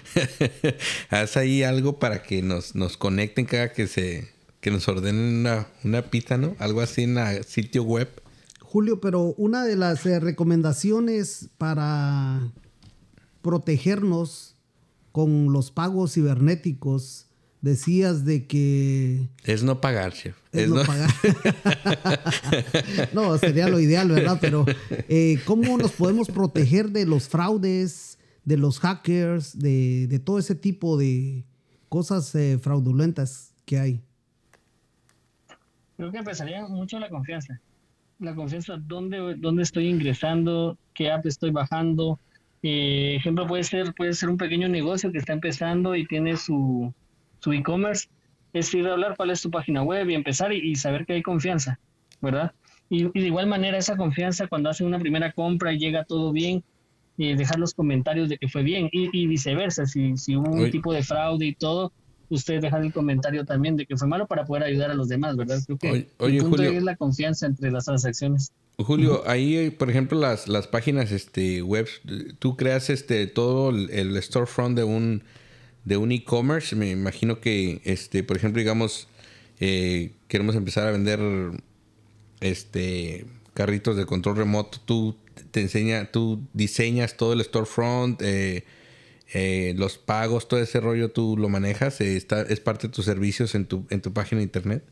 haz 1.11 1.37
ahí 1.39 1.63
algo 1.63 1.99
para 1.99 2.23
que 2.23 2.43
nos, 2.43 2.75
nos 2.75 2.99
conecten 2.99 3.47
cada 3.47 3.73
que 3.73 3.87
se. 3.87 4.29
que 4.61 4.71
nos 4.71 4.87
ordenen 4.89 5.41
una, 5.41 5.67
una 5.85 6.03
pizza, 6.03 6.37
¿no? 6.37 6.57
Algo 6.59 6.81
así 6.83 7.03
en 7.03 7.17
el 7.17 7.45
sitio 7.45 7.85
web. 7.85 8.09
Julio, 8.61 9.01
pero 9.01 9.35
una 9.37 9.65
de 9.65 9.77
las 9.77 10.07
eh, 10.07 10.21
recomendaciones 10.21 11.49
para 11.59 12.51
protegernos 13.43 14.57
con 15.13 15.53
los 15.53 15.71
pagos 15.71 16.15
cibernéticos, 16.15 17.31
decías 17.61 18.25
de 18.25 18.47
que... 18.47 19.29
Es 19.45 19.63
no 19.63 19.81
pagar, 19.81 20.13
chef. 20.13 20.37
Es, 20.53 20.69
no, 20.69 20.83
pagar. 20.85 21.11
no, 23.13 23.37
sería 23.39 23.69
lo 23.69 23.81
ideal, 23.81 24.09
¿verdad? 24.09 24.39
Pero 24.41 24.65
eh, 25.09 25.39
¿cómo 25.45 25.77
nos 25.77 25.93
podemos 25.93 26.29
proteger 26.29 26.91
de 26.91 27.07
los 27.07 27.29
fraudes, 27.29 28.19
de 28.45 28.57
los 28.57 28.81
hackers, 28.81 29.59
de, 29.59 30.21
todo 30.25 30.39
ese 30.39 30.55
tipo 30.55 30.97
de 30.97 31.45
cosas 31.89 32.35
eh, 32.35 32.59
fraudulentas 32.61 33.55
que 33.65 33.79
hay? 33.79 34.01
Creo 35.97 36.11
que 36.11 36.19
empezaría 36.19 36.67
mucho 36.67 36.99
la 36.99 37.11
confianza. 37.11 37.61
La 38.19 38.35
confianza, 38.35 38.77
dónde, 38.79 39.37
dónde 39.39 39.63
estoy 39.63 39.89
ingresando, 39.89 40.79
qué 40.95 41.11
app 41.11 41.25
estoy 41.27 41.51
bajando, 41.51 42.19
eh, 42.63 43.15
ejemplo 43.17 43.47
puede 43.47 43.65
ser, 43.65 43.95
puede 43.95 44.13
ser 44.13 44.29
un 44.29 44.37
pequeño 44.37 44.69
negocio 44.69 45.11
que 45.13 45.19
está 45.19 45.33
empezando 45.33 45.95
y 45.95 46.07
tiene 46.07 46.37
su, 46.37 46.93
su 47.41 47.53
e-commerce. 47.53 48.09
Es 48.53 48.73
ir 48.75 48.87
a 48.87 48.93
hablar 48.93 49.15
cuál 49.17 49.31
es 49.31 49.41
tu 49.41 49.51
página 49.51 49.83
web 49.83 50.11
y 50.11 50.15
empezar 50.15 50.53
y, 50.53 50.75
saber 50.75 51.07
que 51.07 51.15
hay 51.15 51.23
confianza, 51.23 51.79
¿verdad? 52.21 52.53
Y, 52.89 53.05
de 53.05 53.27
igual 53.27 53.47
manera 53.47 53.79
esa 53.79 53.97
confianza 53.97 54.49
cuando 54.49 54.69
hacen 54.69 54.87
una 54.87 54.99
primera 54.99 55.33
compra 55.33 55.73
y 55.73 55.79
llega 55.79 56.05
todo 56.05 56.33
bien, 56.33 56.65
eh, 57.19 57.37
dejar 57.37 57.59
los 57.59 57.75
comentarios 57.75 58.29
de 58.29 58.39
que 58.39 58.49
fue 58.49 58.63
bien 58.63 58.89
y, 58.91 59.27
viceversa, 59.27 59.87
si, 59.87 60.17
si 60.17 60.37
hubo 60.37 60.51
un 60.51 60.71
tipo 60.71 60.93
de 60.93 61.03
fraude 61.03 61.47
y 61.47 61.55
todo, 61.55 61.93
ustedes 62.31 62.63
dejan 62.63 62.85
el 62.85 62.93
comentario 62.93 63.45
también 63.45 63.77
de 63.77 63.87
que 63.87 63.97
fue 63.97 64.09
malo 64.09 64.27
para 64.27 64.45
poder 64.45 64.65
ayudar 64.65 64.91
a 64.91 64.95
los 64.95 65.09
demás, 65.09 65.37
¿verdad? 65.37 65.59
Creo 65.65 65.79
que 65.79 66.09
oye, 66.19 66.37
el 66.39 66.43
punto 66.43 66.63
es 66.63 66.83
la 66.83 66.97
confianza 66.97 67.47
entre 67.47 67.71
las 67.71 67.85
transacciones. 67.85 68.53
Julio, 68.85 69.23
ahí, 69.27 69.71
por 69.71 69.91
ejemplo, 69.91 70.19
las, 70.19 70.49
las 70.49 70.67
páginas 70.67 71.13
este, 71.13 71.63
web, 71.63 71.89
tú 72.39 72.57
creas 72.57 72.91
este, 72.91 73.27
todo 73.27 73.71
el, 73.71 74.23
storefront 74.23 74.77
de 74.77 74.85
un 74.85 75.23
de 75.85 75.97
un 75.97 76.13
e-commerce. 76.13 76.77
Me 76.77 76.91
imagino 76.91 77.41
que, 77.41 77.81
este, 77.85 78.23
por 78.23 78.37
ejemplo, 78.37 78.61
digamos, 78.61 79.09
eh, 79.61 80.13
queremos 80.29 80.55
empezar 80.57 80.87
a 80.87 80.91
vender 80.91 81.21
este 82.41 83.27
carritos 83.55 83.97
de 83.97 84.07
control 84.07 84.37
remoto. 84.37 84.79
Tú 84.85 85.17
te 85.51 85.61
enseña, 85.61 86.11
tú 86.11 86.41
diseñas 86.53 87.17
todo 87.17 87.33
el 87.33 87.43
storefront, 87.43 88.21
eh, 88.23 88.65
eh, 89.33 89.75
los 89.77 89.99
pagos, 89.99 90.49
todo 90.49 90.61
ese 90.61 90.81
rollo 90.81 91.11
tú 91.11 91.37
lo 91.37 91.49
manejas. 91.49 92.01
está, 92.01 92.43
es 92.43 92.61
parte 92.61 92.89
de 92.89 92.93
tus 92.93 93.05
servicios 93.05 93.55
en 93.55 93.67
tu, 93.67 93.87
en 93.91 94.01
tu 94.01 94.13
página 94.13 94.39
de 94.39 94.45
internet. 94.45 94.85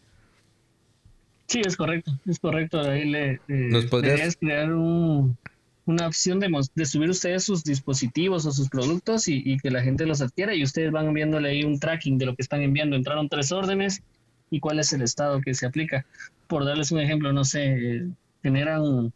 Sí, 1.49 1.63
es 1.65 1.77
correcto, 1.77 2.13
es 2.27 2.39
correcto. 2.39 2.79
Ahí 2.81 3.09
le, 3.09 3.41
¿Nos 3.49 3.87
podrías 3.87 4.37
crear 4.37 4.71
una 4.71 6.07
opción 6.07 6.41
de, 6.41 6.51
de, 6.75 6.85
subir 6.85 7.09
ustedes 7.09 7.45
sus 7.45 7.65
dispositivos 7.65 8.45
o 8.45 8.53
sus 8.53 8.69
productos 8.69 9.29
y, 9.29 9.57
que 9.57 9.71
la 9.71 9.81
gente 9.81 10.05
los 10.05 10.21
adquiera 10.21 10.55
y 10.55 10.63
ustedes 10.63 10.93
van 10.93 11.07
enviándole 11.07 11.49
ahí 11.49 11.65
un 11.65 11.81
tracking 11.81 12.19
de 12.19 12.27
lo 12.27 12.37
que 12.37 12.43
están 12.43 12.61
enviando. 12.61 12.97
Entraron 12.97 13.31
tres 13.31 13.51
órdenes 13.51 14.03
y 14.51 14.61
cuál 14.61 14.79
es 14.79 14.93
el 14.93 15.01
estado 15.01 15.41
que 15.41 15.55
se 15.55 15.65
aplica. 15.65 16.05
Por 16.49 16.67
darles 16.67 16.93
un 16.93 17.01
ejemplo, 17.01 17.33
no 17.33 17.45
sé, 17.45 18.07
generan... 18.43 19.11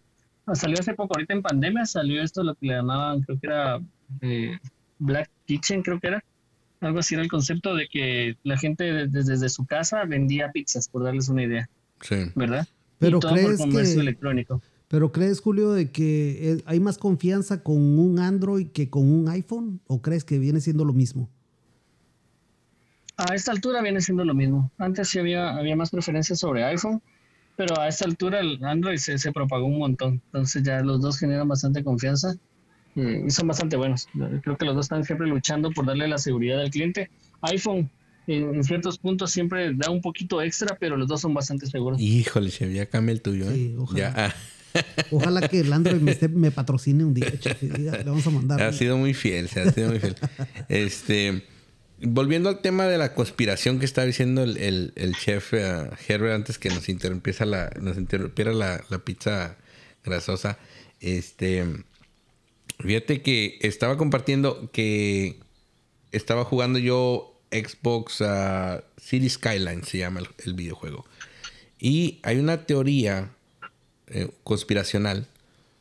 Ah, 0.47 0.55
salió 0.55 0.79
hace 0.81 0.95
poco, 0.95 1.14
ahorita 1.14 1.35
en 1.35 1.42
pandemia, 1.42 1.85
salió 1.85 2.23
esto, 2.23 2.42
lo 2.42 2.55
que 2.55 2.66
le 2.66 2.75
llamaban, 2.75 3.21
creo 3.21 3.38
que 3.38 3.47
era 3.47 3.81
eh, 4.23 4.59
Black 4.99 5.31
Kitchen, 5.47 5.83
creo 5.83 6.01
que 6.01 6.09
era. 6.09 6.25
Algo 6.81 6.99
así 6.99 7.14
era 7.14 7.23
el 7.23 7.31
concepto 7.31 7.77
de 7.77 7.87
que 7.88 8.37
la 8.42 8.57
gente 8.57 9.07
desde 9.07 9.49
su 9.51 9.66
casa 9.66 10.05
vendía 10.05 10.51
pizzas, 10.51 10.88
por 10.88 11.05
darles 11.05 11.29
una 11.29 11.45
idea. 11.45 11.68
¿Verdad? 12.34 12.66
Pero 12.98 13.20
crees 13.20 13.60
que, 13.60 14.00
electrónico. 14.00 14.62
Pero 14.88 15.10
crees, 15.10 15.40
Julio, 15.40 15.72
de 15.72 15.90
que 15.90 16.62
hay 16.66 16.78
más 16.78 16.98
confianza 16.98 17.62
con 17.62 17.98
un 17.98 18.18
Android 18.18 18.68
que 18.68 18.90
con 18.90 19.10
un 19.10 19.28
iPhone? 19.28 19.80
¿O 19.86 20.02
crees 20.02 20.24
que 20.24 20.38
viene 20.38 20.60
siendo 20.60 20.84
lo 20.84 20.92
mismo? 20.92 21.30
A 23.16 23.34
esta 23.34 23.52
altura 23.52 23.82
viene 23.82 24.00
siendo 24.00 24.24
lo 24.24 24.34
mismo. 24.34 24.70
Antes 24.78 25.08
sí 25.08 25.18
había, 25.18 25.56
había 25.56 25.76
más 25.76 25.90
preferencias 25.90 26.38
sobre 26.38 26.64
iPhone, 26.64 27.00
pero 27.56 27.78
a 27.80 27.88
esta 27.88 28.04
altura 28.04 28.40
el 28.40 28.62
Android 28.64 28.98
se, 28.98 29.18
se 29.18 29.32
propagó 29.32 29.66
un 29.66 29.78
montón. 29.78 30.20
Entonces 30.26 30.62
ya 30.62 30.80
los 30.80 31.00
dos 31.00 31.18
generan 31.18 31.48
bastante 31.48 31.82
confianza 31.82 32.36
y 32.94 33.30
son 33.30 33.48
bastante 33.48 33.76
buenos. 33.76 34.08
Creo 34.42 34.56
que 34.56 34.64
los 34.64 34.74
dos 34.74 34.86
están 34.86 35.04
siempre 35.04 35.26
luchando 35.26 35.70
por 35.70 35.86
darle 35.86 36.08
la 36.08 36.18
seguridad 36.18 36.60
al 36.60 36.70
cliente. 36.70 37.10
iPhone 37.40 37.90
en, 38.26 38.62
ciertos 38.64 38.98
puntos 38.98 39.30
siempre 39.30 39.72
da 39.74 39.90
un 39.90 40.00
poquito 40.00 40.40
extra, 40.42 40.76
pero 40.78 40.96
los 40.96 41.08
dos 41.08 41.20
son 41.20 41.35
bastante 41.35 41.66
seguros. 41.66 42.00
Híjole, 42.00 42.50
ya 42.50 42.87
cambia 42.87 43.12
el 43.12 43.22
tuyo. 43.22 43.50
¿eh? 43.50 43.74
ojalá. 43.78 44.35
Ojalá 45.11 45.46
que 45.48 45.61
el 45.61 45.70
Android 45.70 46.00
me, 46.00 46.50
patrocine 46.50 47.04
un 47.04 47.12
día, 47.12 47.30
Le 47.61 48.04
vamos 48.04 48.26
a 48.26 48.30
mandar. 48.30 48.62
Ha 48.62 48.72
sido 48.72 48.96
muy 48.96 49.12
fiel, 49.12 49.48
se 49.48 49.61
ha 49.61 49.70
sido 49.70 49.90
muy 49.90 49.98
fiel. 49.98 50.16
este, 50.70 51.44
volviendo 52.00 52.48
al 52.48 52.61
tema 52.61 52.87
de 52.87 52.96
la 52.96 53.14
conspiración 53.14 53.78
que 53.78 53.85
estaba 53.85 54.06
diciendo 54.06 54.42
el, 54.42 55.14
chef 55.18 55.52
uh, 55.52 55.90
Herbert 56.08 56.35
antes 56.35 56.58
que 56.58 56.70
nos 56.70 56.88
interrumpiera 56.88 57.44
la, 57.44 57.70
nos 57.80 57.98
interrumpiera 57.98 58.52
la, 58.52 58.82
la 58.88 58.98
pizza 58.98 59.58
grasosa. 60.04 60.58
Este, 61.00 61.66
fíjate 62.78 63.22
que 63.22 63.58
estaba 63.61 63.96
compartiendo 63.96 64.70
que 64.72 65.40
estaba 66.12 66.44
jugando 66.44 66.78
yo 66.78 67.32
Xbox 67.52 68.20
uh, 68.20 68.82
City 69.00 69.28
Skyline, 69.28 69.84
se 69.84 69.98
llama 69.98 70.20
el, 70.44 70.54
videojuego. 70.54 71.04
Y 71.78 72.20
hay 72.22 72.38
una 72.38 72.66
teoría 72.66 73.30
eh, 74.08 74.28
conspiracional 74.44 75.28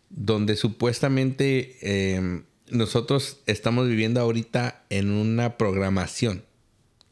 donde 0.09 0.55
supuestamente 0.57 1.77
em, 2.15 2.43
nosotros 2.69 3.37
estamos 3.45 3.87
viviendo 3.87 4.19
ahorita 4.19 4.83
en 4.89 5.11
una 5.11 5.57
programación 5.57 6.43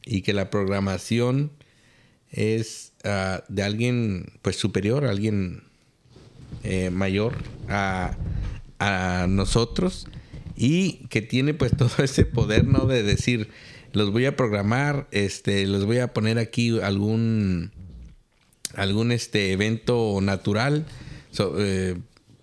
y 0.06 0.22
que 0.22 0.34
la 0.34 0.50
programación 0.50 1.52
es 2.32 2.94
uh, 3.06 3.42
de 3.48 3.64
alguien 3.64 4.34
pues 4.42 4.58
superior, 4.58 5.06
alguien 5.06 5.64
eh, 6.64 6.90
mayor 6.90 7.36
a, 7.70 8.18
a 8.80 9.28
nosotros 9.30 10.08
y 10.56 11.06
que 11.08 11.22
tiene 11.22 11.54
pues 11.54 11.72
todo 11.78 12.04
ese 12.04 12.26
poder, 12.26 12.66
¿no? 12.66 12.86
De 12.86 13.04
decir, 13.04 13.50
los 13.94 14.12
voy 14.12 14.26
a 14.26 14.36
programar, 14.36 15.08
este, 15.12 15.66
los 15.66 15.86
voy 15.86 16.00
a 16.00 16.14
poner 16.14 16.38
aquí 16.38 16.80
algún, 16.80 17.72
algún 18.76 19.12
este, 19.12 19.52
evento 19.52 20.20
natural, 20.22 20.86
eh, 21.58 21.96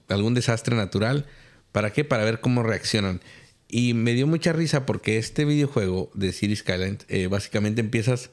algún 0.08 0.34
desastre 0.34 0.76
natural. 0.76 1.26
¿Para 1.72 1.92
qué? 1.92 2.04
Para 2.04 2.24
ver 2.24 2.40
cómo 2.40 2.62
reaccionan. 2.62 3.20
Y 3.68 3.94
me 3.94 4.14
dio 4.14 4.26
mucha 4.26 4.52
risa 4.52 4.86
porque 4.86 5.18
este 5.18 5.44
videojuego 5.44 6.10
de 6.14 6.32
City 6.32 6.56
Skyline, 6.56 6.98
eh, 7.08 7.26
básicamente 7.26 7.80
empiezas 7.80 8.30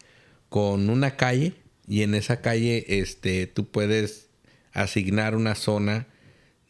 con 0.50 0.90
una 0.90 1.16
calle 1.16 1.54
y 1.88 2.04
en 2.04 2.16
esa 2.16 2.42
calle 2.42 2.86
este, 2.88 3.48
tú 3.48 3.68
puedes 3.68 4.28
asignar 4.72 5.36
una 5.36 5.56
zona 5.56 6.08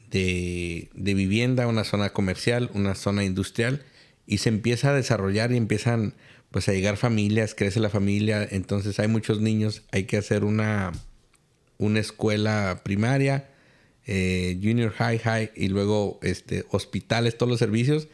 de, 0.10 0.90
de 0.94 1.14
vivienda, 1.14 1.68
una 1.68 1.84
zona 1.84 2.12
comercial, 2.12 2.70
una 2.74 2.96
zona 2.96 3.24
industrial 3.24 3.84
y 4.26 4.38
se 4.38 4.50
empieza 4.50 4.90
a 4.90 4.94
desarrollar 4.94 5.52
y 5.52 5.58
empiezan 5.58 6.14
pues 6.54 6.70
a 6.70 6.72
llegar 6.72 6.98
familias, 6.98 7.56
crece 7.56 7.80
la 7.80 7.90
familia, 7.90 8.48
entonces 8.50 9.00
hay 9.00 9.08
muchos 9.08 9.42
niños, 9.42 9.82
hay 9.92 10.04
que 10.04 10.18
hacer 10.18 10.44
una, 10.44 10.92
una 11.80 12.00
escuela 12.00 12.82
primaria, 12.86 13.50
eh, 14.06 14.60
junior 14.62 14.92
high, 14.92 15.18
high 15.18 15.52
y 15.56 15.70
luego 15.70 16.20
este, 16.22 16.64
hospitales, 16.70 17.40
todos 17.40 17.50
los 17.50 17.58
servicios. 17.58 18.08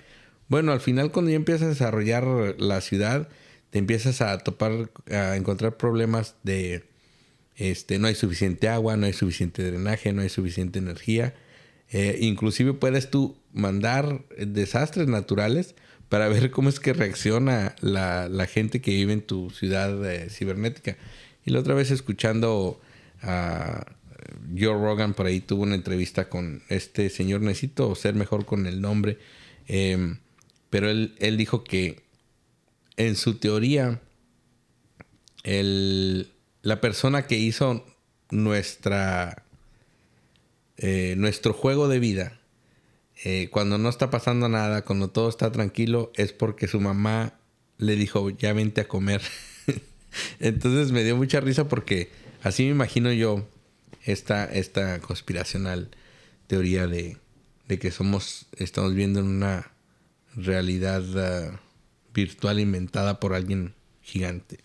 Bueno, 0.47 0.71
al 0.71 0.79
final 0.79 1.11
cuando 1.11 1.31
ya 1.31 1.35
empiezas 1.35 1.63
a 1.63 1.67
desarrollar 1.67 2.55
la 2.59 2.79
ciudad, 2.79 3.27
te 3.71 3.79
empiezas 3.79 4.21
a 4.21 4.37
topar, 4.37 4.89
a 5.11 5.35
encontrar 5.35 5.75
problemas 5.75 6.35
de, 6.43 6.85
este, 7.57 7.99
no 7.99 8.07
hay 8.07 8.15
suficiente 8.15 8.69
agua, 8.69 8.95
no 8.95 9.05
hay 9.05 9.13
suficiente 9.13 9.69
drenaje, 9.69 10.13
no 10.13 10.21
hay 10.21 10.29
suficiente 10.29 10.79
energía. 10.79 11.35
Eh, 11.89 12.19
inclusive 12.21 12.71
puedes 12.71 13.09
tú 13.09 13.35
mandar 13.51 14.23
desastres 14.37 15.09
naturales 15.09 15.75
para 16.09 16.27
ver 16.27 16.51
cómo 16.51 16.69
es 16.69 16.79
que 16.79 16.93
reacciona 16.93 17.75
la, 17.81 18.47
gente 18.47 18.81
que 18.81 18.91
vive 18.91 19.13
en 19.13 19.21
tu 19.21 19.51
ciudad 19.51 20.11
eh, 20.11 20.29
cibernética. 20.29 20.97
Y 21.45 21.51
la 21.51 21.59
otra 21.59 21.75
vez 21.75 21.91
escuchando 21.91 22.81
a 23.21 23.85
Joe 24.57 24.73
Rogan, 24.73 25.13
por 25.13 25.27
ahí 25.27 25.39
tuvo 25.39 25.63
una 25.63 25.75
entrevista 25.75 26.29
con 26.29 26.63
este 26.69 27.09
señor, 27.09 27.41
necesito 27.41 27.93
ser 27.95 28.15
mejor 28.15 28.45
con 28.45 28.65
el 28.65 28.81
nombre, 28.81 29.17
em, 29.67 30.17
pero 30.69 30.89
él, 30.89 31.15
él, 31.19 31.37
dijo 31.37 31.63
que 31.63 32.01
en 32.97 33.15
su 33.15 33.35
teoría, 33.35 34.01
el, 35.43 36.31
la 36.61 36.81
persona 36.81 37.27
que 37.27 37.37
hizo 37.37 37.85
nuestra, 38.29 39.43
eh, 40.77 41.15
nuestro 41.17 41.53
juego 41.53 41.87
de 41.87 41.99
vida, 41.99 42.38
eh, 43.23 43.49
cuando 43.51 43.77
no 43.77 43.89
está 43.89 44.09
pasando 44.09 44.47
nada, 44.47 44.85
cuando 44.85 45.09
todo 45.09 45.27
está 45.29 45.51
tranquilo, 45.51 46.11
es 46.15 46.31
porque 46.31 46.67
su 46.67 46.79
mamá 46.79 47.33
le 47.77 47.95
dijo, 47.95 48.29
ya 48.29 48.53
vente 48.53 48.81
a 48.81 48.87
comer. 48.87 49.21
Entonces 50.39 50.91
me 50.91 51.03
dio 51.03 51.17
mucha 51.17 51.39
risa 51.41 51.67
porque 51.67 52.09
así 52.43 52.63
me 52.63 52.69
imagino 52.69 53.11
yo 53.11 53.45
esta, 54.05 54.45
esta 54.45 54.99
conspiracional 54.99 55.89
teoría 56.47 56.87
de, 56.87 57.17
que 57.67 57.91
somos, 57.91 58.47
estamos 58.57 58.95
viendo 58.95 59.19
en 59.19 59.27
una 59.27 59.71
realidad 60.35 61.03
ah, 61.17 61.59
virtual 62.13 62.59
inventada 62.59 63.19
por 63.19 63.33
alguien 63.33 63.73
gigante. 64.01 64.59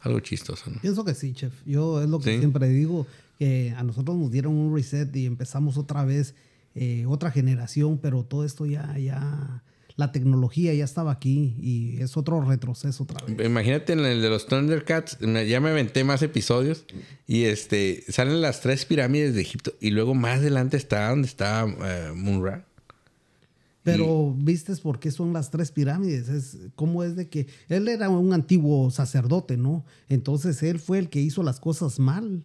Algo 0.00 0.20
chistoso, 0.20 0.70
¿no? 0.70 0.80
Pienso 0.80 1.04
que 1.04 1.14
sí, 1.14 1.34
chef. 1.34 1.52
Yo 1.66 2.02
es 2.02 2.08
lo 2.08 2.20
que 2.20 2.38
siempre 2.38 2.68
digo, 2.68 3.06
que 3.38 3.74
a 3.76 3.82
nosotros 3.82 4.16
nos 4.16 4.30
dieron 4.30 4.54
un 4.54 4.74
reset 4.74 5.14
y 5.14 5.26
empezamos 5.26 5.76
otra 5.76 6.04
vez 6.04 6.34
eh, 6.74 7.04
otra 7.06 7.30
generación, 7.30 7.98
pero 7.98 8.24
todo 8.24 8.44
esto 8.44 8.66
ya, 8.66 8.96
ya, 8.98 9.62
la 9.96 10.12
tecnología 10.12 10.72
ya 10.72 10.84
estaba 10.84 11.10
aquí 11.10 11.56
y 11.60 12.00
es 12.00 12.16
otro 12.16 12.40
retroceso 12.40 13.02
otra 13.04 13.24
vez. 13.24 13.46
Imagínate 13.46 13.92
en 13.92 14.00
el 14.00 14.22
de 14.22 14.30
los 14.30 14.46
Thundercats, 14.46 15.18
ya 15.20 15.60
me 15.60 15.70
aventé 15.70 16.04
más 16.04 16.22
episodios 16.22 16.86
y 17.26 17.44
este 17.44 18.04
salen 18.08 18.40
las 18.40 18.60
tres 18.60 18.84
pirámides 18.84 19.34
de 19.34 19.42
Egipto 19.42 19.72
y 19.80 19.90
luego 19.90 20.14
más 20.14 20.38
adelante 20.38 20.76
está 20.76 21.10
donde 21.10 21.28
está 21.28 21.64
uh, 21.64 22.14
Munra. 22.14 22.66
Pero 23.82 24.34
viste 24.36 24.76
por 24.76 25.00
qué 25.00 25.10
son 25.10 25.32
las 25.32 25.50
tres 25.50 25.72
pirámides, 25.72 26.28
es 26.28 26.58
cómo 26.76 27.02
es 27.02 27.16
de 27.16 27.28
que 27.28 27.46
él 27.68 27.88
era 27.88 28.10
un 28.10 28.32
antiguo 28.34 28.90
sacerdote, 28.90 29.56
¿no? 29.56 29.84
Entonces 30.08 30.62
él 30.62 30.78
fue 30.78 30.98
el 30.98 31.08
que 31.08 31.20
hizo 31.20 31.42
las 31.42 31.60
cosas 31.60 31.98
mal 31.98 32.44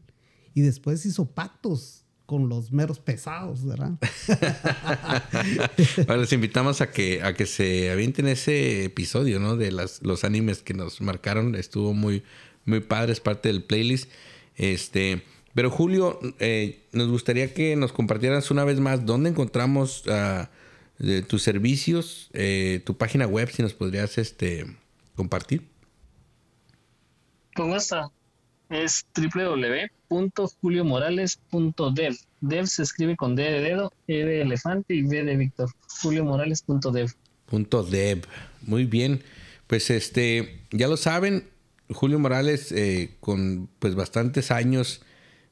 y 0.53 0.61
después 0.61 1.05
hizo 1.05 1.25
pactos 1.25 2.04
con 2.25 2.49
los 2.49 2.71
meros 2.71 2.99
pesados, 2.99 3.65
¿verdad? 3.65 3.91
bueno, 6.07 6.21
les 6.21 6.33
invitamos 6.33 6.81
a 6.81 6.91
que, 6.91 7.21
a 7.21 7.33
que 7.33 7.45
se 7.45 7.91
avienten 7.91 8.27
ese 8.27 8.85
episodio, 8.85 9.39
¿no? 9.39 9.55
De 9.55 9.71
las, 9.71 10.01
los 10.03 10.23
animes 10.23 10.63
que 10.63 10.73
nos 10.73 11.01
marcaron. 11.01 11.55
Estuvo 11.55 11.93
muy, 11.93 12.23
muy 12.65 12.79
padre, 12.79 13.13
es 13.13 13.19
parte 13.19 13.49
del 13.49 13.63
playlist. 13.63 14.09
Este, 14.55 15.23
pero 15.53 15.69
Julio, 15.69 16.19
eh, 16.39 16.83
nos 16.91 17.09
gustaría 17.09 17.53
que 17.53 17.75
nos 17.75 17.91
compartieras 17.93 18.49
una 18.51 18.63
vez 18.63 18.79
más 18.79 19.05
dónde 19.05 19.29
encontramos 19.29 20.03
uh, 20.07 20.45
tus 21.27 21.43
servicios, 21.43 22.29
eh, 22.33 22.81
tu 22.85 22.97
página 22.97 23.27
web, 23.27 23.49
si 23.51 23.61
nos 23.61 23.73
podrías 23.73 24.17
este, 24.17 24.65
compartir. 25.15 25.67
¿Cómo 27.55 27.75
está? 27.75 28.11
Es 28.69 29.05
www 29.15 29.89
juliomorales.dev. 30.61 32.15
Dev 32.41 32.67
se 32.67 32.83
escribe 32.83 33.15
con 33.15 33.35
D 33.35 33.43
de 33.43 33.61
dedo, 33.61 33.93
E 34.07 34.23
de 34.23 34.41
elefante 34.41 34.95
y 34.95 35.03
V 35.03 35.23
de 35.23 35.35
Víctor. 35.35 35.69
juliomorales.dev. 36.01 37.11
Punto 37.45 37.83
dev. 37.83 38.25
Muy 38.61 38.85
bien. 38.85 39.23
Pues 39.67 39.89
este, 39.89 40.61
ya 40.71 40.87
lo 40.87 40.97
saben, 40.97 41.47
Julio 41.89 42.19
Morales 42.19 42.71
eh, 42.71 43.15
con 43.19 43.67
pues 43.79 43.95
bastantes 43.95 44.51
años 44.51 45.01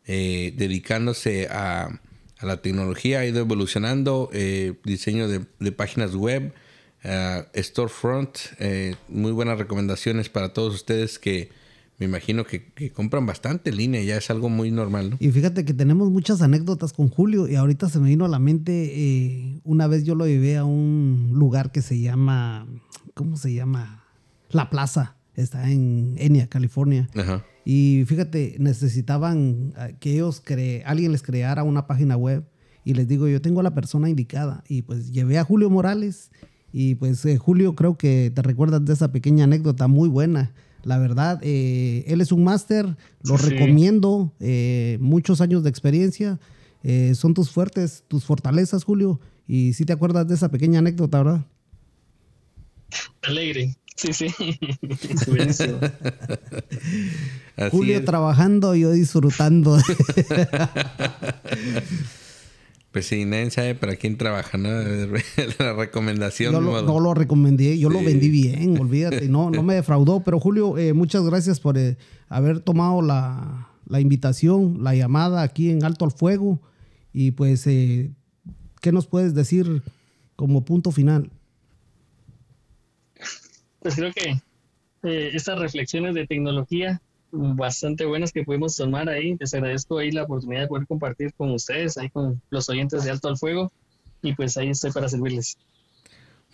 eh, 0.06 0.54
dedicándose 0.56 1.48
a, 1.50 2.00
la 2.42 2.62
tecnología, 2.62 3.20
ha 3.20 3.26
ido 3.26 3.40
evolucionando, 3.40 4.30
eh, 4.34 4.74
diseño 4.84 5.30
de, 5.30 5.72
páginas 5.72 6.14
web, 6.14 6.54
storefront, 7.56 8.38
muy 9.08 9.32
buenas 9.32 9.58
recomendaciones 9.58 10.28
para 10.28 10.52
todos 10.52 10.76
ustedes 10.76 11.20
que 11.20 11.52
me 12.04 12.10
imagino 12.10 12.46
que, 12.46 12.92
compran 12.92 13.26
bastante 13.26 13.72
línea, 13.72 14.02
ya 14.04 14.18
es 14.18 14.30
algo 14.30 14.50
muy 14.50 14.72
normal, 14.72 15.12
¿no? 15.12 15.18
Y 15.20 15.32
fíjate 15.32 15.64
que 15.64 15.74
tenemos 15.74 16.12
muchas 16.12 16.42
anécdotas 16.42 16.92
con 16.92 17.08
Julio 17.08 17.48
y 17.48 17.56
ahorita 17.56 17.88
se 17.88 18.00
me 18.00 18.10
vino 18.10 18.26
a 18.26 18.28
la 18.28 18.40
mente, 18.40 18.92
eh, 18.94 19.62
una 19.64 19.88
vez 19.88 20.04
yo 20.04 20.14
lo 20.14 20.28
llevé 20.28 20.58
a 20.58 20.66
un 20.66 21.32
lugar 21.34 21.72
que 21.72 21.82
se 21.82 22.00
llama, 22.00 22.68
¿cómo 23.14 23.38
se 23.38 23.54
llama? 23.54 24.04
La 24.50 24.70
Plaza, 24.70 25.16
está 25.34 25.72
en 25.72 26.16
Enya, 26.18 26.48
California. 26.48 27.10
Ajá. 27.16 27.46
Y 27.64 28.04
fíjate, 28.06 28.58
necesitaban 28.60 29.74
eh, 29.78 29.96
que 30.02 30.16
ellos, 30.16 30.42
cre 30.44 30.84
alguien 30.86 31.14
les 31.14 31.24
creara 31.24 31.64
una 31.64 31.88
página 31.88 32.18
web 32.18 32.44
y 32.84 32.96
les 32.96 33.08
digo, 33.08 33.30
yo 33.30 33.42
tengo 33.42 33.62
a 33.62 33.64
la 33.64 33.74
persona 33.74 34.10
indicada 34.10 34.64
y 34.68 34.82
pues 34.82 35.14
llevé 35.14 35.40
a 35.40 35.46
Julio 35.46 35.70
Morales 35.70 36.32
y 36.74 36.96
pues 36.96 37.24
eh, 37.26 37.38
Julio 37.38 37.76
creo 37.76 37.98
que 37.98 38.30
te 38.36 38.42
recuerdas 38.42 38.84
de 38.84 38.92
esa 38.92 39.14
pequeña 39.14 39.46
anécdota 39.46 39.88
muy 39.88 40.10
buena 40.10 40.54
La 40.84 40.98
verdad, 40.98 41.40
eh, 41.42 42.04
él 42.08 42.22
es 42.22 42.32
un 42.32 42.44
máster, 42.44 42.96
lo 43.24 43.38
recomiendo, 43.38 44.34
eh, 44.40 44.98
muchos 45.00 45.42
años 45.42 45.64
de 45.64 45.70
experiencia. 45.70 46.40
Eh, 46.84 47.16
son 47.16 47.34
tus 47.34 47.50
fuertes, 47.50 48.04
tus 48.08 48.26
fortalezas, 48.26 48.84
Julio. 48.84 49.20
Y 49.48 49.74
si 49.74 49.86
te 49.86 49.94
acuerdas 49.94 50.28
de 50.28 50.36
esa 50.36 50.50
pequeña 50.50 50.80
anécdota, 50.80 51.24
¿verdad? 51.24 51.46
Alegre. 53.22 53.78
Sí, 53.96 54.12
sí. 54.12 54.28
Julio 57.72 58.04
trabajando, 58.04 58.76
yo 58.76 58.92
disfrutando. 58.92 59.78
Pues 62.94 63.08
sí, 63.08 63.26
nadie 63.26 63.50
sabe 63.50 63.74
para 63.74 63.96
quién 63.96 64.18
trabaja, 64.18 64.56
¿no? 64.56 64.70
La 65.60 65.74
recomendación. 65.74 66.54
Yo 66.54 66.62
no 66.62 67.00
lo 67.00 67.16
recomendé, 67.16 67.80
yo 67.80 67.90
lo 67.90 68.04
vendí 68.04 68.30
bien, 68.30 68.78
olvídate, 68.80 69.28
no, 69.28 69.50
no 69.50 69.64
me 69.64 69.74
defraudó. 69.74 70.24
Pero 70.24 70.40
Julio, 70.40 70.78
eh, 70.78 70.94
muchas 70.94 71.24
gracias 71.24 71.60
por 71.60 71.76
eh, 71.76 71.98
haber 72.30 72.60
tomado 72.60 73.02
la, 73.02 73.68
invitación, 74.00 74.84
la 74.84 74.94
llamada 74.94 75.42
aquí 75.42 75.72
en 75.72 75.84
Alto 75.84 76.06
al 76.06 76.12
Fuego. 76.12 76.62
Y 77.12 77.32
pues, 77.32 77.66
eh, 77.66 78.12
¿qué 78.80 78.92
nos 78.92 79.08
puedes 79.08 79.34
decir 79.34 79.82
como 80.36 80.64
punto 80.64 80.92
final? 80.92 81.32
Pues 83.80 83.96
creo 83.96 84.12
que 84.14 84.40
estas 85.36 85.58
reflexiones 85.58 86.14
de 86.14 86.28
tecnología 86.28 87.02
bastante 87.34 88.06
buenas 88.06 88.32
que 88.32 88.44
pudimos 88.44 88.76
tomar 88.76 89.10
ahí. 89.10 89.36
Les 89.40 89.54
agradezco 89.54 89.98
ahí 89.98 90.12
la 90.12 90.24
oportunidad 90.24 90.62
de 90.62 90.68
poder 90.68 90.88
compartir 90.88 91.34
con 91.34 91.52
ustedes, 91.52 91.98
ahí 91.98 92.10
con 92.10 92.42
los 92.50 92.70
oyentes 92.70 93.04
de 93.04 93.12
Alto 93.12 93.28
al 93.28 93.38
Fuego. 93.38 93.72
Y 94.22 94.34
pues 94.34 94.56
ahí 94.58 94.70
estoy 94.70 94.92
para 94.92 95.10
servirles. 95.10 95.58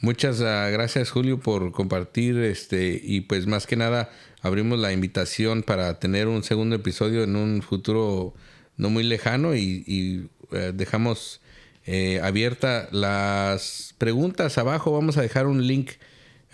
Muchas 0.01 0.39
ah, 0.41 0.69
gracias 0.69 1.11
Julio 1.11 1.41
por 1.41 1.73
compartir 1.73 2.37
este 2.37 2.99
y 3.03 3.21
pues 3.21 3.47
más 3.47 3.67
que 3.67 3.75
nada 3.75 4.09
abrimos 4.41 4.79
la 4.79 4.93
invitación 4.93 5.61
para 5.61 5.99
tener 5.99 6.29
un 6.29 6.41
segundo 6.43 6.77
episodio 6.77 7.23
en 7.23 7.35
un 7.35 7.61
futuro 7.61 8.33
no 8.77 8.89
muy 8.89 9.03
lejano 9.03 9.55
y, 9.55 10.29
eh, 10.53 10.71
dejamos 10.73 11.41
eh, 11.85 12.21
abierta 12.23 12.87
las 12.93 13.93
preguntas 13.97 14.57
abajo 14.57 14.93
vamos 14.93 15.17
a 15.17 15.21
dejar 15.21 15.47
un 15.47 15.67
link 15.67 15.91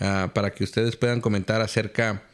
ah, 0.00 0.32
para 0.34 0.50
que 0.50 0.64
ustedes 0.64 0.96
puedan 0.96 1.20
comentar 1.20 1.60
acerca 1.60 2.24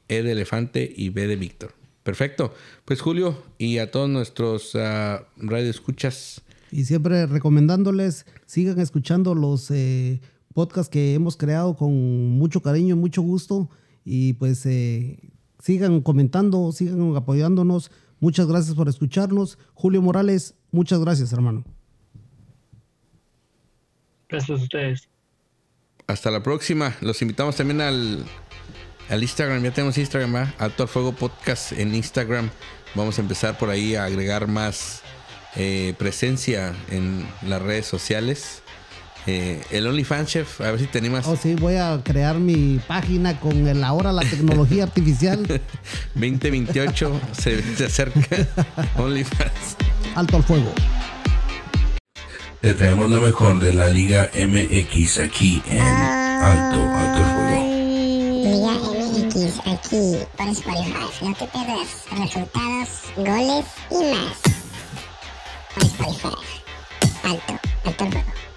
E 0.07 0.23
de 0.23 0.31
elefante 0.31 0.91
y 0.95 1.09
B 1.09 1.27
de 1.27 1.35
Víctor. 1.35 1.80
Perfecto. 2.03 2.53
Pues 2.85 3.01
Julio 3.01 3.37
y 3.57 3.77
a 3.77 3.91
todos 3.91 4.09
nuestros 4.09 4.73
uh, 4.75 5.23
radioescuchas. 5.37 6.41
Y 6.71 6.85
siempre 6.85 7.25
recomendándoles, 7.25 8.25
sigan 8.45 8.79
escuchando 8.79 9.35
los 9.35 9.69
eh, 9.71 10.21
podcasts 10.53 10.89
que 10.89 11.13
hemos 11.13 11.37
creado 11.37 11.75
con 11.75 11.91
mucho 11.91 12.61
cariño 12.61 12.95
y 12.95 12.97
mucho 12.97 13.21
gusto. 13.21 13.69
Y 14.03 14.33
pues 14.33 14.65
eh, 14.65 15.19
sigan 15.59 16.01
comentando, 16.01 16.71
sigan 16.71 17.15
apoyándonos. 17.15 17.91
Muchas 18.19 18.47
gracias 18.47 18.75
por 18.75 18.87
escucharnos. 18.87 19.59
Julio 19.73 20.01
Morales, 20.01 20.55
muchas 20.71 20.99
gracias, 20.99 21.33
hermano. 21.33 21.63
Gracias 24.29 24.59
a 24.59 24.63
ustedes. 24.63 25.09
Hasta 26.07 26.31
la 26.31 26.41
próxima. 26.41 26.95
Los 27.01 27.21
invitamos 27.21 27.57
también 27.57 27.81
al 27.81 28.25
al 29.11 29.21
Instagram. 29.21 29.61
Ya 29.63 29.71
tenemos 29.71 29.97
Instagram, 29.97 30.33
¿verdad? 30.33 30.53
Alto 30.57 30.83
al 30.83 30.89
Fuego 30.89 31.11
Podcast 31.11 31.73
en 31.73 31.93
Instagram. 31.93 32.49
Vamos 32.95 33.17
a 33.19 33.21
empezar 33.21 33.57
por 33.57 33.69
ahí 33.69 33.95
a 33.95 34.05
agregar 34.05 34.47
más 34.47 35.01
eh, 35.55 35.93
presencia 35.97 36.73
en 36.89 37.27
las 37.43 37.61
redes 37.61 37.85
sociales. 37.85 38.63
Eh, 39.27 39.61
el 39.69 39.85
OnlyFans 39.85 40.29
Chef, 40.29 40.61
a 40.61 40.71
ver 40.71 40.79
si 40.79 40.87
te 40.87 40.97
animas. 40.97 41.27
Oh, 41.27 41.35
sí, 41.35 41.53
voy 41.55 41.75
a 41.75 41.99
crear 42.03 42.39
mi 42.39 42.79
página 42.87 43.39
con 43.39 43.67
el 43.67 43.83
ahora 43.83 44.11
la 44.11 44.23
tecnología 44.23 44.83
artificial. 44.83 45.45
2028 46.15 47.21
se, 47.33 47.75
se 47.75 47.85
acerca 47.85 48.47
OnlyFans. 48.97 49.77
Alto 50.15 50.37
al 50.37 50.43
fuego. 50.43 50.73
Te 52.61 52.73
traemos 52.73 53.09
lo 53.09 53.21
mejor 53.21 53.59
de 53.59 53.73
la 53.73 53.87
Liga 53.87 54.29
MX 54.35 55.19
aquí 55.19 55.61
en 55.67 55.81
Alto, 55.81 56.79
Alto 56.79 57.23
al 57.23 57.33
Fuego 57.33 59.00
aquí 59.11 60.25
por 60.37 60.47
Spotify. 60.49 61.03
No 61.21 61.33
te 61.35 61.47
pierdas 61.47 61.87
resultados, 62.11 62.89
goles 63.17 63.65
y 63.89 64.03
más. 64.13 64.37
Por 65.73 65.83
Spotify. 65.83 66.61
Alto, 67.23 67.59
alto 67.85 68.03
el 68.05 68.11
juego. 68.11 68.50